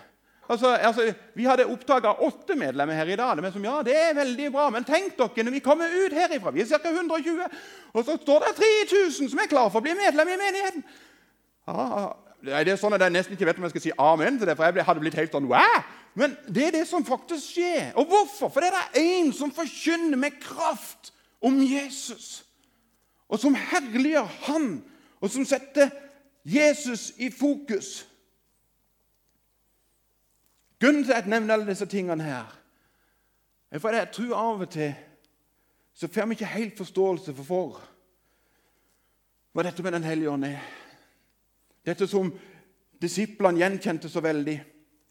Altså, 0.49 0.69
altså, 0.75 1.15
Vi 1.35 1.45
hadde 1.45 1.67
oppdaga 1.67 2.13
åtte 2.23 2.55
medlemmer 2.55 2.95
her 2.95 3.07
i 3.07 3.17
dag. 3.17 3.37
Det 3.37 3.45
er 3.45 3.51
som, 3.51 3.65
ja, 3.65 3.83
det 3.83 3.97
er 3.97 4.15
veldig 4.15 4.53
bra, 4.53 4.71
Men 4.71 4.85
tenk 4.85 5.19
dere, 5.19 5.45
når 5.45 5.53
vi 5.53 5.59
kommer 5.59 5.87
ut 5.87 6.13
herifra 6.13 6.51
Vi 6.51 6.61
er 6.61 6.67
ca. 6.67 6.91
120. 6.91 7.43
Og 7.93 8.05
så 8.05 8.19
står 8.23 8.39
det 8.39 8.55
3000 8.91 9.31
som 9.31 9.39
er 9.39 9.51
klare 9.51 9.71
for 9.71 9.79
å 9.79 9.87
bli 9.87 9.95
medlem 9.95 10.29
i 10.29 10.39
menigheten. 10.41 10.87
Ja, 11.67 12.13
det 12.43 12.73
er 12.73 12.79
sånn 12.79 12.95
at 12.95 13.03
Jeg 13.03 13.15
nesten 13.15 13.35
ikke 13.35 13.47
vet 13.47 13.59
om 13.59 13.67
jeg 13.67 13.75
skal 13.75 13.87
si 13.89 13.95
amen 13.99 14.39
til 14.39 14.47
det, 14.47 14.57
for 14.57 14.67
jeg 14.67 14.87
hadde 14.87 15.03
blitt 15.03 15.19
helt 15.19 15.35
sånn 15.35 15.51
Wow! 15.51 15.85
Men 16.17 16.33
det 16.49 16.67
er 16.67 16.71
det 16.79 16.87
som 16.89 17.05
faktisk 17.05 17.59
skjer. 17.59 17.93
Og 18.01 18.07
hvorfor? 18.09 18.49
For 18.49 18.65
det 18.65 18.71
er 18.73 19.01
en 19.03 19.33
som 19.37 19.51
forkynner 19.53 20.17
med 20.17 20.39
kraft 20.41 21.13
om 21.45 21.59
Jesus. 21.61 22.46
Og 23.29 23.39
som 23.39 23.55
herliggjør 23.55 24.29
Han, 24.47 24.85
og 25.21 25.31
som 25.31 25.45
setter 25.45 25.91
Jesus 26.45 27.13
i 27.19 27.31
fokus. 27.31 28.09
Grunnen 30.81 31.05
til 31.05 31.13
at 31.13 31.25
jeg 31.25 31.31
nevner 31.31 31.55
alle 31.55 31.67
disse 31.67 31.87
tingene 31.87 32.23
her, 32.23 32.53
er 33.71 33.79
fordi 33.79 33.97
jeg 33.97 34.13
tror 34.13 34.35
av 34.37 34.61
og 34.61 34.71
til 34.71 34.95
så 35.97 36.09
får 36.13 36.27
vi 36.27 36.37
ikke 36.37 36.47
helt 36.53 36.77
forståelse 36.77 37.33
for, 37.35 37.45
for 37.45 37.81
hva 39.57 39.63
dette 39.65 39.83
med 39.83 39.95
Den 39.97 40.05
hellige 40.05 40.31
ånd 40.31 40.45
er. 40.45 40.59
Dette 41.87 42.05
som 42.07 42.29
disiplene 43.01 43.63
gjenkjente 43.63 44.11
så 44.13 44.21
veldig. 44.21 44.57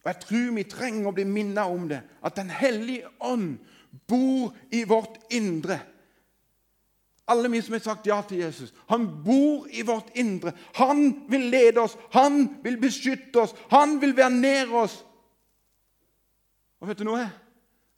Og 0.04 0.06
Jeg 0.12 0.20
tror 0.22 0.52
vi 0.54 0.64
trenger 0.70 1.08
å 1.10 1.14
bli 1.16 1.24
minnet 1.26 1.66
om 1.66 1.88
det, 1.90 1.98
at 2.22 2.36
Den 2.36 2.50
hellige 2.54 3.08
ånd 3.20 3.58
bor 4.06 4.54
i 4.70 4.84
vårt 4.86 5.18
indre. 5.34 5.80
Alle 7.26 7.50
vi 7.50 7.60
som 7.62 7.74
har 7.74 7.82
sagt 7.82 8.06
ja 8.06 8.20
til 8.22 8.44
Jesus. 8.44 8.70
Han 8.86 9.08
bor 9.24 9.66
i 9.74 9.82
vårt 9.82 10.12
indre. 10.14 10.52
Han 10.78 11.24
vil 11.30 11.48
lede 11.50 11.82
oss, 11.82 11.96
han 12.14 12.44
vil 12.62 12.78
beskytte 12.78 13.42
oss, 13.42 13.54
han 13.70 13.98
vil 14.02 14.14
være 14.16 14.30
nær 14.30 14.74
oss. 14.84 15.00
Og 16.80 16.90
vet 16.90 17.00
du 17.00 17.08
noe? 17.08 17.24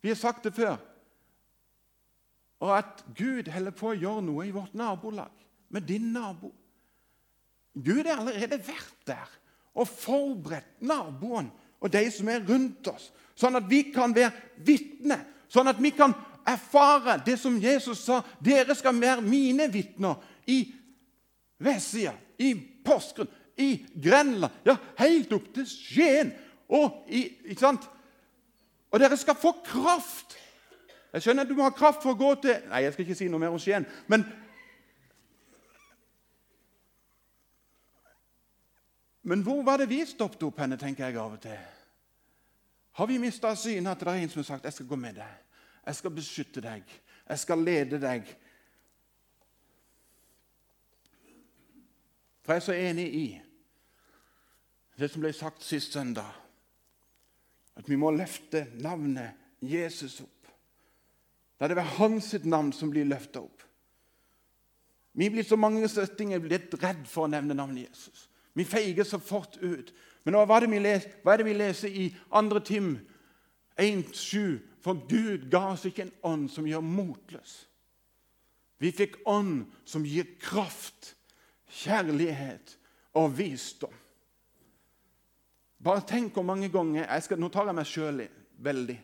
Vi 0.01 0.13
har 0.13 0.17
sagt 0.17 0.47
det 0.47 0.55
før. 0.57 0.79
Og 2.65 2.73
at 2.79 3.05
Gud 3.19 3.51
holder 3.53 3.75
på 3.77 3.93
å 3.93 3.99
gjøre 3.99 4.25
noe 4.27 4.47
i 4.49 4.55
vårt 4.55 4.75
nabolag, 4.79 5.35
med 5.69 5.85
din 5.87 6.09
nabo. 6.15 6.51
Gud 7.77 8.07
er 8.07 8.17
allerede 8.17 8.59
vært 8.65 8.97
der 9.07 9.35
og 9.79 9.87
forberedt 9.87 10.81
naboen 10.83 11.53
og 11.79 11.93
de 11.93 12.01
som 12.11 12.31
er 12.33 12.43
rundt 12.49 12.89
oss, 12.91 13.13
sånn 13.39 13.61
at 13.61 13.69
vi 13.71 13.85
kan 13.93 14.15
være 14.17 14.33
vitne, 14.67 15.21
sånn 15.53 15.71
at 15.71 15.79
vi 15.79 15.93
kan 15.95 16.17
erfare 16.47 17.19
det 17.27 17.39
som 17.41 17.57
Jesus 17.61 18.05
sa. 18.05 18.21
Dere 18.45 18.75
skal 18.79 19.01
være 19.01 19.25
mine 19.25 19.69
vitner 19.73 20.21
i 20.47 20.61
Vestsida, 21.59 22.15
i 22.39 22.53
Porsgrunn, 22.85 23.31
i 23.59 23.87
Grenland, 24.05 24.53
ja, 24.65 24.77
helt 25.01 25.33
opp 25.35 25.49
til 25.55 25.67
Skien. 25.67 26.31
Og 26.69 27.09
i, 27.11 27.25
ikke 27.51 27.61
sant? 27.61 27.89
Og 28.93 29.01
dere 29.01 29.17
skal 29.19 29.37
få 29.37 29.53
kraft. 29.65 30.37
Jeg 31.13 31.25
skjønner 31.25 31.43
at 31.43 31.51
du 31.51 31.57
må 31.57 31.65
ha 31.65 31.73
kraft 31.75 32.05
for 32.05 32.13
å 32.13 32.19
gå 32.21 32.35
til 32.45 32.69
Nei, 32.69 32.85
jeg 32.85 32.95
skal 32.95 33.07
ikke 33.07 33.17
si 33.17 33.31
noe 33.33 33.43
mer 33.43 33.55
om 33.55 33.61
Skien. 33.61 33.87
Men, 34.07 34.27
men 39.25 39.43
hvor 39.45 39.65
var 39.67 39.81
det 39.81 39.89
vi 39.91 40.05
stoppet 40.07 40.47
opp 40.47 40.61
henne, 40.63 40.79
tenker 40.81 41.09
jeg 41.09 41.19
av 41.19 41.35
og 41.35 41.43
til. 41.43 41.59
Har 42.99 43.07
vi 43.07 43.21
mista 43.23 43.55
synet 43.57 43.93
at 43.93 44.01
det 44.03 44.13
er 44.13 44.23
en 44.23 44.31
som 44.31 44.41
har 44.43 44.51
sagt 44.53 44.65
'Jeg 44.65 44.73
skal 44.73 44.87
gå 44.87 44.97
med 44.97 45.15
deg', 45.15 45.37
'Jeg 45.89 45.97
skal 45.97 46.11
beskytte 46.11 46.61
deg', 46.61 46.85
'Jeg 47.29 47.39
skal 47.39 47.59
lede 47.59 48.01
deg'? 48.01 48.37
For 52.43 52.53
jeg 52.53 52.57
er 52.57 52.65
så 52.65 52.73
enig 52.73 53.15
i 53.15 53.41
det 54.99 55.11
som 55.11 55.23
ble 55.23 55.33
sagt 55.33 55.65
sist 55.65 55.93
søndag 55.93 56.29
at 57.77 57.89
vi 57.89 57.97
må 57.97 58.11
løfte 58.11 58.67
navnet 58.75 59.33
Jesus 59.63 60.21
opp. 60.21 60.53
La 61.61 61.69
det 61.69 61.77
være 61.77 61.97
hans 61.99 62.35
navn 62.45 62.73
som 62.73 62.91
blir 62.91 63.09
løfta 63.09 63.41
opp. 63.41 63.63
Vi 65.13 65.31
blir 65.31 65.43
så 65.43 65.57
mange 65.57 65.89
støttinger 65.89 66.39
litt 66.39 66.75
redd 66.83 67.07
for 67.09 67.25
å 67.25 67.33
nevne 67.33 67.57
navnet 67.57 67.89
Jesus. 67.89 68.29
Vi 68.55 68.65
feiger 68.65 69.05
så 69.05 69.19
fort 69.19 69.57
ut. 69.63 69.95
Men 70.25 70.35
hva 70.35 70.57
er 70.57 70.67
det 70.67 70.71
vi 70.71 70.83
leser, 70.83 71.15
er 71.25 71.41
det 71.41 71.47
vi 71.47 71.57
leser 71.57 71.89
i 71.89 72.09
2. 72.35 72.61
Tim 72.61 72.99
1,7 73.79 74.68
For 74.89 74.97
Gud 75.05 75.51
ga 75.53 75.75
oss 75.75 75.85
ikke 75.85 76.07
en 76.07 76.15
ånd 76.25 76.47
som 76.49 76.65
gjør 76.65 76.81
motløs. 76.81 77.59
Vi 78.81 78.89
fikk 78.95 79.19
ånd 79.29 79.67
som 79.85 80.07
gir 80.07 80.31
kraft, 80.41 81.11
kjærlighet 81.69 82.73
og 83.21 83.35
visdom. 83.37 83.93
Bare 85.85 86.07
tenk 86.09 86.33
hvor 86.33 86.47
mange 86.49 86.73
ganger 86.73 87.05
skal, 87.21 87.37
Nå 87.37 87.53
tar 87.53 87.69
jeg 87.69 87.77
meg 87.77 87.91
sjøl 87.91 88.25
veldig. 88.65 88.97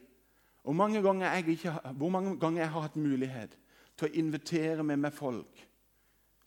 Hvor 0.64 0.72
mange, 0.72 1.04
ikke, 1.52 1.76
hvor 2.00 2.08
mange 2.08 2.38
ganger 2.40 2.62
jeg 2.62 2.72
har 2.72 2.88
hatt 2.88 2.96
mulighet 2.96 3.58
til 3.98 4.08
å 4.08 4.14
invitere 4.24 4.82
med 4.88 5.04
meg 5.04 5.12
folk. 5.12 5.66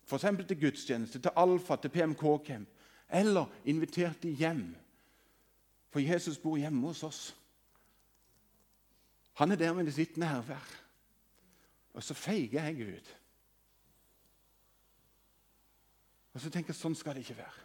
F.eks. 0.09 0.25
til 0.47 0.61
gudstjeneste, 0.65 1.21
til 1.21 1.37
Alfa, 1.37 1.77
til 1.77 1.93
PMK-camp. 1.93 2.73
Eller 3.13 3.45
invitert 3.69 4.23
de 4.23 4.33
hjem. 4.33 4.71
For 5.93 6.01
Jesus 6.01 6.41
bor 6.41 6.57
hjemme 6.57 6.87
hos 6.89 7.05
oss. 7.05 7.36
Han 9.37 9.51
er 9.51 9.55
der 9.55 9.73
med 9.73 9.91
sitt 9.91 10.17
nærvær. 10.17 10.67
Og 11.93 12.03
så 12.03 12.13
feiger 12.13 12.63
jeg 12.63 12.97
ut. 12.97 13.15
Og 16.33 16.41
så 16.41 16.49
tenker 16.53 16.73
jeg 16.73 16.77
sånn 16.77 16.95
skal 16.97 17.17
det 17.17 17.25
ikke 17.25 17.39
være. 17.39 17.63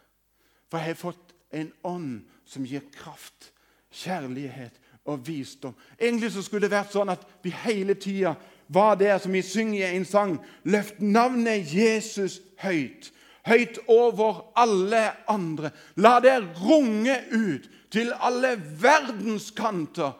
For 0.69 0.81
jeg 0.81 0.95
har 0.95 1.01
fått 1.01 1.35
en 1.53 1.73
ånd 1.85 2.23
som 2.49 2.65
gir 2.65 2.85
kraft, 2.95 3.51
kjærlighet 3.93 4.79
og 5.05 5.27
visdom. 5.27 5.75
Egentlig 5.99 6.33
så 6.33 6.45
skulle 6.45 6.69
det 6.69 6.77
vært 6.77 6.95
sånn 6.95 7.13
at 7.13 7.27
vi 7.45 7.53
hele 7.65 7.97
tida 8.01 8.35
var 8.73 8.97
der 8.97 9.19
som 9.21 9.35
vi 9.37 9.43
synger 9.45 9.83
i 9.83 9.99
en 9.99 10.09
sang. 10.09 10.39
Løft 10.65 11.01
navnet 11.05 11.69
Jesus 11.73 12.39
høyt. 12.63 13.11
Høyt 13.45 13.81
over 13.91 14.47
alle 14.57 15.03
andre. 15.29 15.73
La 15.97 16.19
det 16.25 16.39
runge 16.63 17.19
ut 17.33 17.69
til 17.93 18.13
alle 18.17 18.55
verdens 18.81 19.51
kanter. 19.57 20.15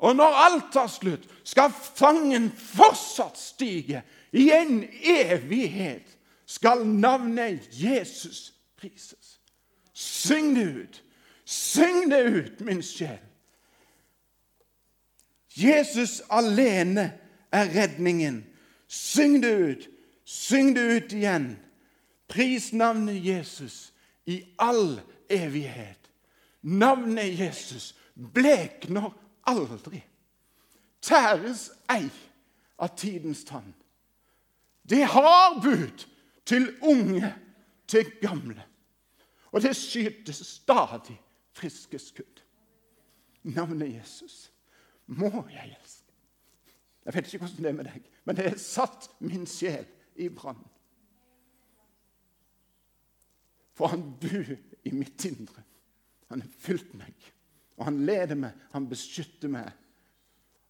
Og 0.00 0.16
når 0.16 0.36
alt 0.44 0.72
tar 0.72 0.88
slutt, 0.88 1.28
skal 1.44 1.72
sangen 1.94 2.48
fortsatt 2.56 3.38
stige. 3.38 4.02
I 4.32 4.48
en 4.54 4.84
evighet 5.04 6.16
skal 6.46 6.86
navnet 6.86 7.68
Jesus 7.72 8.54
prises. 8.80 9.40
Syng 9.92 10.54
det 10.56 10.64
ut. 10.64 11.02
Syng 11.44 12.10
det 12.10 12.22
ut, 12.24 12.60
min 12.60 12.82
sjel. 12.82 13.18
Jesus 15.54 16.22
alene 16.30 17.12
er 17.52 17.68
redningen. 17.74 18.46
Syng 18.88 19.42
det 19.42 19.52
ut. 19.52 19.88
Syng 20.24 20.74
det 20.76 20.86
ut 20.96 21.12
igjen. 21.12 21.58
Pris 22.28 22.72
navnet 22.72 23.24
Jesus 23.24 23.92
i 24.26 24.44
all 24.58 25.00
evighet. 25.28 25.98
Navnet 26.62 27.38
Jesus 27.40 27.94
blekner 28.14 29.10
aldri. 29.50 30.02
Tæres 31.02 31.70
ei 31.90 32.08
av 32.80 32.94
tidens 32.96 33.44
tann. 33.44 33.74
Det 34.82 35.04
har 35.04 35.60
bud 35.62 36.06
til 36.44 36.70
unge, 36.82 37.34
til 37.86 38.10
gamle. 38.22 38.62
Og 39.52 39.62
det 39.62 39.74
skyter 39.76 40.32
stadig 40.32 41.16
friske 41.52 41.98
skudd. 41.98 42.42
Navnet 43.42 43.94
Jesus 43.94 44.50
må 45.06 45.30
jeg 45.50 45.76
elske. 45.80 46.12
Jeg 47.04 47.14
vet 47.14 47.26
ikke 47.26 47.46
hvordan 47.46 47.64
det 47.64 47.70
er 47.70 47.78
med 47.78 47.88
deg, 47.88 48.10
men 48.24 48.36
det 48.36 48.48
har 48.50 48.60
satt 48.60 49.08
min 49.24 49.46
sjel 49.48 49.86
i 50.20 50.28
brann. 50.28 50.60
For 53.74 53.88
han 53.88 54.04
bor 54.20 54.52
i 54.84 54.92
mitt 54.92 55.24
indre. 55.24 55.62
Han 56.28 56.44
har 56.44 56.58
fylt 56.60 56.92
meg, 56.94 57.14
og 57.80 57.86
han 57.88 58.02
leder 58.04 58.36
meg, 58.36 58.56
han 58.74 58.88
beskytter 58.90 59.48
meg. 59.48 59.70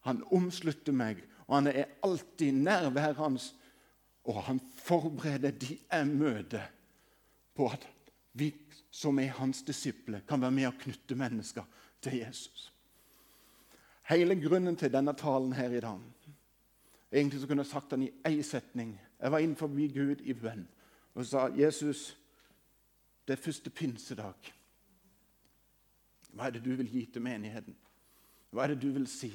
Han 0.07 0.23
omslutter 0.33 0.95
meg, 0.95 1.19
og 1.49 1.57
han 1.59 1.69
er 1.73 1.97
alltid 2.07 2.55
nærværende. 2.63 3.43
Og 4.31 4.43
han 4.47 4.61
forbereder 4.79 5.51
de 5.51 5.75
jeg 5.75 6.07
møter, 6.07 6.69
på 7.57 7.67
at 7.67 7.87
vi 8.39 8.53
som 8.95 9.19
er 9.19 9.35
hans 9.41 9.65
disipler, 9.67 10.23
kan 10.29 10.41
være 10.41 10.55
med 10.55 10.69
og 10.69 10.79
knytte 10.79 11.17
mennesker 11.19 11.67
til 12.03 12.21
Jesus. 12.21 12.69
Hele 14.09 14.37
grunnen 14.39 14.77
til 14.77 14.93
denne 14.93 15.15
talen 15.15 15.53
her 15.53 15.71
i 15.71 15.81
dag 15.81 16.01
Egentlig 17.13 17.41
så 17.41 17.47
kunne 17.47 17.63
jeg 17.65 17.67
sagt 17.67 17.91
den 17.91 18.03
i 18.03 18.11
én 18.29 18.43
setning. 18.43 19.01
Jeg 19.21 19.33
var 19.33 19.39
innenfor 19.39 19.67
Gud 19.67 20.23
i 20.23 20.33
bønn 20.33 20.69
og 21.15 21.27
sa 21.27 21.49
Jesus, 21.59 22.17
det 23.27 23.33
er 23.33 23.43
første 23.43 23.71
pinsedag. 23.71 24.53
Hva 26.33 26.47
er 26.47 26.57
det 26.57 26.65
du 26.65 26.75
vil 26.79 26.91
gi 26.91 27.05
til 27.13 27.25
menigheten? 27.25 27.77
Hva 28.51 28.65
er 28.65 28.75
det 28.75 28.83
du 28.83 28.91
vil 28.95 29.07
si? 29.11 29.31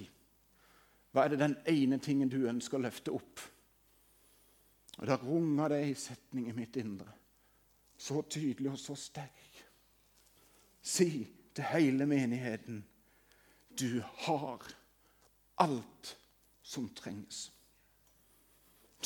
Hva 1.12 1.25
er 1.25 1.34
det 1.34 1.39
den 1.39 1.55
ene 1.71 1.99
tingen 2.03 2.31
du 2.31 2.41
ønsker 2.47 2.77
å 2.77 2.86
løfte 2.86 3.13
opp? 3.15 3.43
Og 4.97 5.08
Da 5.08 5.17
runger 5.19 5.71
det 5.71 5.81
ei 5.84 5.93
setning 5.99 6.49
i 6.49 6.55
mitt 6.55 6.75
indre, 6.79 7.12
så 7.97 8.21
tydelig 8.21 8.71
og 8.71 8.79
så 8.79 8.95
sterk. 8.99 9.63
Si 10.81 11.25
til 11.55 11.67
hele 11.71 12.05
menigheten 12.08 12.84
du 13.79 14.01
har 14.23 14.63
alt 15.60 16.17
som 16.63 16.88
trengs. 16.95 17.51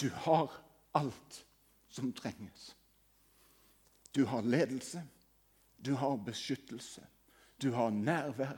Du 0.02 0.10
har 0.10 0.52
alt 0.94 1.46
som 1.90 2.14
trenges. 2.14 2.76
Du 4.12 4.26
har 4.26 4.42
ledelse, 4.42 5.04
du 5.78 5.94
har 5.94 6.18
beskyttelse, 6.18 7.02
du 7.62 7.72
har 7.76 7.90
nærvær, 7.90 8.58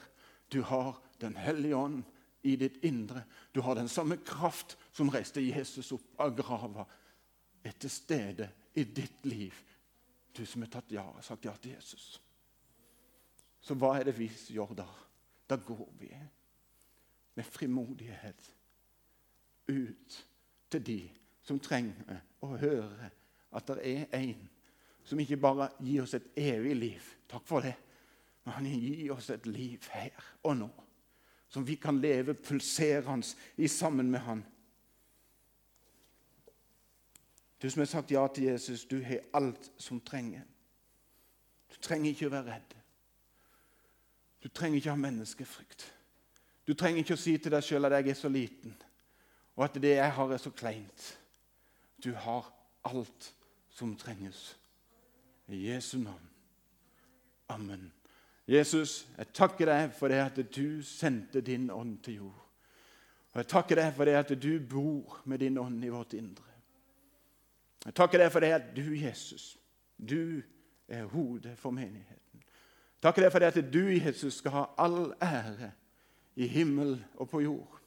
du 0.52 0.62
har 0.62 1.02
Den 1.22 1.36
hellige 1.38 1.76
ånd 1.78 2.04
i 2.42 2.56
ditt 2.58 2.80
indre. 2.84 3.22
Du 3.54 3.62
har 3.62 3.76
den 3.76 3.90
samme 3.90 4.18
kraft 4.26 4.74
som 4.92 5.12
reiste 5.14 5.42
Jesus 5.42 5.92
opp 5.94 6.16
av 6.18 6.32
grava, 6.34 6.86
er 7.62 7.76
til 7.78 7.94
stede 7.94 8.48
i 8.74 8.84
ditt 8.84 9.26
liv. 9.26 9.54
Du 10.34 10.42
som 10.50 10.64
har 10.66 10.72
tatt 10.74 10.90
ja, 10.96 11.04
og 11.06 11.22
sagt 11.24 11.46
ja 11.46 11.54
til 11.62 11.76
Jesus. 11.76 12.16
Så 13.62 13.78
hva 13.78 13.94
er 14.00 14.10
det 14.10 14.16
vi 14.18 14.32
gjør 14.50 14.74
da? 14.82 14.88
Da 15.46 15.60
går 15.62 15.94
vi 16.00 16.10
med 17.38 17.46
frimodighet 17.46 18.50
ut 19.70 20.18
til 20.72 20.84
de 20.90 21.00
som 21.46 21.60
trenger 21.62 22.22
å 22.42 22.56
høre 22.58 23.12
at 23.52 23.70
det 23.76 23.94
er 23.94 24.18
en 24.18 24.50
som 25.06 25.20
ikke 25.20 25.40
bare 25.42 25.70
gir 25.82 26.04
oss 26.04 26.14
et 26.16 26.28
evig 26.38 26.76
liv, 26.78 27.08
takk 27.30 27.46
for 27.50 27.66
det, 27.66 27.74
men 28.44 28.54
han 28.54 28.66
gir 28.66 29.14
oss 29.14 29.30
et 29.30 29.46
liv 29.46 29.86
her 29.94 30.10
og 30.44 30.58
nå. 30.58 30.70
Som 31.52 31.68
vi 31.68 31.76
kan 31.76 32.00
leve 32.02 32.34
pulserende 32.34 33.28
i 33.58 33.68
sammen 33.68 34.12
med 34.12 34.20
han. 34.20 34.46
Du 37.62 37.70
som 37.70 37.80
har 37.80 37.86
sagt 37.86 38.12
ja 38.12 38.28
til 38.28 38.44
Jesus, 38.44 38.86
du 38.86 39.02
har 39.04 39.20
alt 39.34 39.72
som 39.78 40.00
trenger. 40.02 40.42
Du 41.70 41.76
trenger 41.82 42.10
ikke 42.10 42.30
å 42.30 42.34
være 42.34 42.56
redd. 42.56 42.78
Du 44.42 44.50
trenger 44.50 44.80
ikke 44.80 44.90
å 44.90 44.96
ha 44.96 45.02
menneskefrykt. 45.04 45.86
Du 46.66 46.74
trenger 46.74 47.04
ikke 47.04 47.18
å 47.18 47.22
si 47.22 47.36
til 47.38 47.54
deg 47.54 47.66
sjøl 47.66 47.86
at 47.86 48.00
jeg 48.00 48.14
er 48.14 48.18
så 48.18 48.32
liten, 48.32 48.74
og 49.56 49.66
at 49.68 49.78
det 49.82 49.96
jeg 49.98 50.16
har, 50.18 50.34
er 50.34 50.42
så 50.42 50.50
kleint. 50.56 51.08
Du 52.02 52.14
har 52.18 52.50
alt 52.88 53.34
som 53.70 53.94
trenges. 53.98 54.56
I 55.52 55.68
Jesu 55.68 55.98
navn. 56.00 56.30
Amen. 57.50 57.92
Jesus, 58.52 59.06
jeg 59.18 59.32
takker 59.34 59.70
deg 59.70 59.92
for 59.96 60.12
det 60.12 60.20
at 60.20 60.40
du 60.52 60.82
sendte 60.84 61.42
din 61.46 61.70
ånd 61.72 62.02
til 62.04 62.24
jord. 62.24 62.48
Og 63.32 63.38
Jeg 63.40 63.48
takker 63.48 63.80
deg 63.80 63.94
for 63.96 64.06
det 64.06 64.16
at 64.20 64.32
du 64.44 64.60
bor 64.60 65.22
med 65.26 65.40
din 65.40 65.58
ånd 65.58 65.86
i 65.86 65.92
vårt 65.92 66.14
indre. 66.14 66.44
Jeg 67.86 67.96
takker 67.96 68.20
deg 68.20 68.32
for 68.32 68.44
det 68.44 68.52
at 68.54 68.74
du, 68.76 68.92
Jesus, 68.94 69.58
du 69.98 70.42
er 70.88 71.08
hodet 71.14 71.56
for 71.58 71.72
menigheten. 71.72 72.44
Jeg 72.44 73.08
takker 73.08 73.24
deg 73.24 73.32
for 73.32 73.40
det 73.40 73.54
at 73.54 73.72
du, 73.74 73.86
Jesus, 73.88 74.42
skal 74.42 74.52
ha 74.52 74.66
all 74.78 75.14
ære 75.24 75.72
i 76.36 76.48
himmel 76.48 76.98
og 77.16 77.30
på 77.32 77.42
jord. 77.42 77.80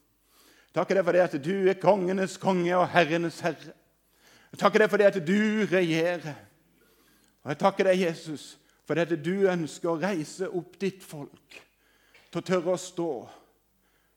Jeg 0.65 0.81
takker 0.81 0.99
deg 0.99 1.05
for 1.05 1.13
det 1.13 1.27
at 1.29 1.39
du 1.45 1.69
er 1.69 1.79
kongenes 1.79 2.39
konge 2.41 2.73
og 2.77 2.89
herrenes 2.89 3.39
herre. 3.45 3.77
Jeg 4.51 4.59
takker 4.59 4.83
deg 4.83 4.91
for 4.91 5.03
det 5.03 5.13
at 5.13 5.27
du 5.27 5.67
regjerer. 5.71 6.35
Og 7.45 7.53
jeg 7.53 7.61
takker 7.61 7.91
deg, 7.91 8.01
Jesus, 8.09 8.55
for 8.85 8.95
det 8.95 9.07
at 9.09 9.25
du 9.25 9.47
ønsker 9.49 9.91
å 9.91 10.01
reise 10.01 10.49
opp 10.49 10.77
ditt 10.81 11.05
folk 11.05 11.61
til 12.31 12.41
å 12.41 12.45
tørre 12.45 12.75
å 12.75 12.81
stå 12.81 13.13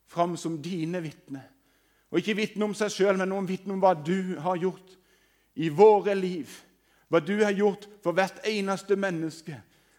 fram 0.08 0.36
som 0.40 0.58
dine 0.62 1.00
vitner. 1.04 1.46
Og 2.08 2.20
ikke 2.20 2.38
vitne 2.38 2.64
om 2.64 2.74
seg 2.76 2.92
sjøl, 2.92 3.18
men 3.20 3.28
noen 3.28 3.48
vitne 3.48 3.74
om 3.74 3.82
hva 3.82 3.92
du 3.94 4.38
har 4.40 4.56
gjort 4.60 4.96
i 5.60 5.68
våre 5.68 6.14
liv. 6.16 6.50
Hva 7.08 7.20
du 7.24 7.36
har 7.44 7.52
gjort 7.56 7.86
for 8.04 8.16
hvert 8.16 8.40
eneste 8.48 8.96
menneske. 8.96 9.56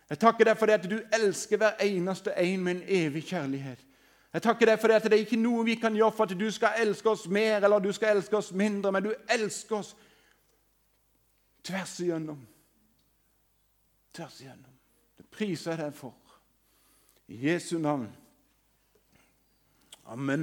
Jeg 0.09 0.21
takker 0.21 0.49
deg 0.49 0.57
for 0.57 0.69
det 0.69 0.79
at 0.79 0.89
du 0.89 0.97
elsker 1.13 1.61
hver 1.61 1.81
eneste 1.85 2.33
en 2.33 2.65
med 2.65 2.75
en 2.75 2.83
evig 2.99 3.27
kjærlighet. 3.29 3.85
Jeg 4.33 4.45
takker 4.45 4.69
deg 4.69 4.81
for 4.81 4.89
det 4.89 4.99
at 4.99 5.09
det 5.09 5.17
er 5.17 5.25
ikke 5.25 5.41
noe 5.41 5.65
vi 5.65 5.75
kan 5.81 5.95
gjøre 5.97 6.13
for 6.17 6.29
at 6.29 6.37
du 6.37 6.49
skal 6.53 6.81
elske 6.81 7.09
oss 7.09 7.25
mer 7.29 7.63
eller 7.65 7.81
du 7.81 7.89
skal 7.93 8.17
elske 8.17 8.37
oss 8.37 8.51
mindre, 8.53 8.91
men 8.93 9.05
du 9.05 9.13
elsker 9.29 9.79
oss 9.79 9.95
tvers 11.65 11.95
igjennom. 12.01 12.41
Tvers 14.13 14.41
igjennom. 14.41 14.77
Det 15.17 15.25
priser 15.31 15.75
jeg 15.75 15.83
deg 15.83 15.95
for. 15.95 16.15
I 17.29 17.37
Jesu 17.47 17.77
navn. 17.77 18.07
Amen. 20.09 20.37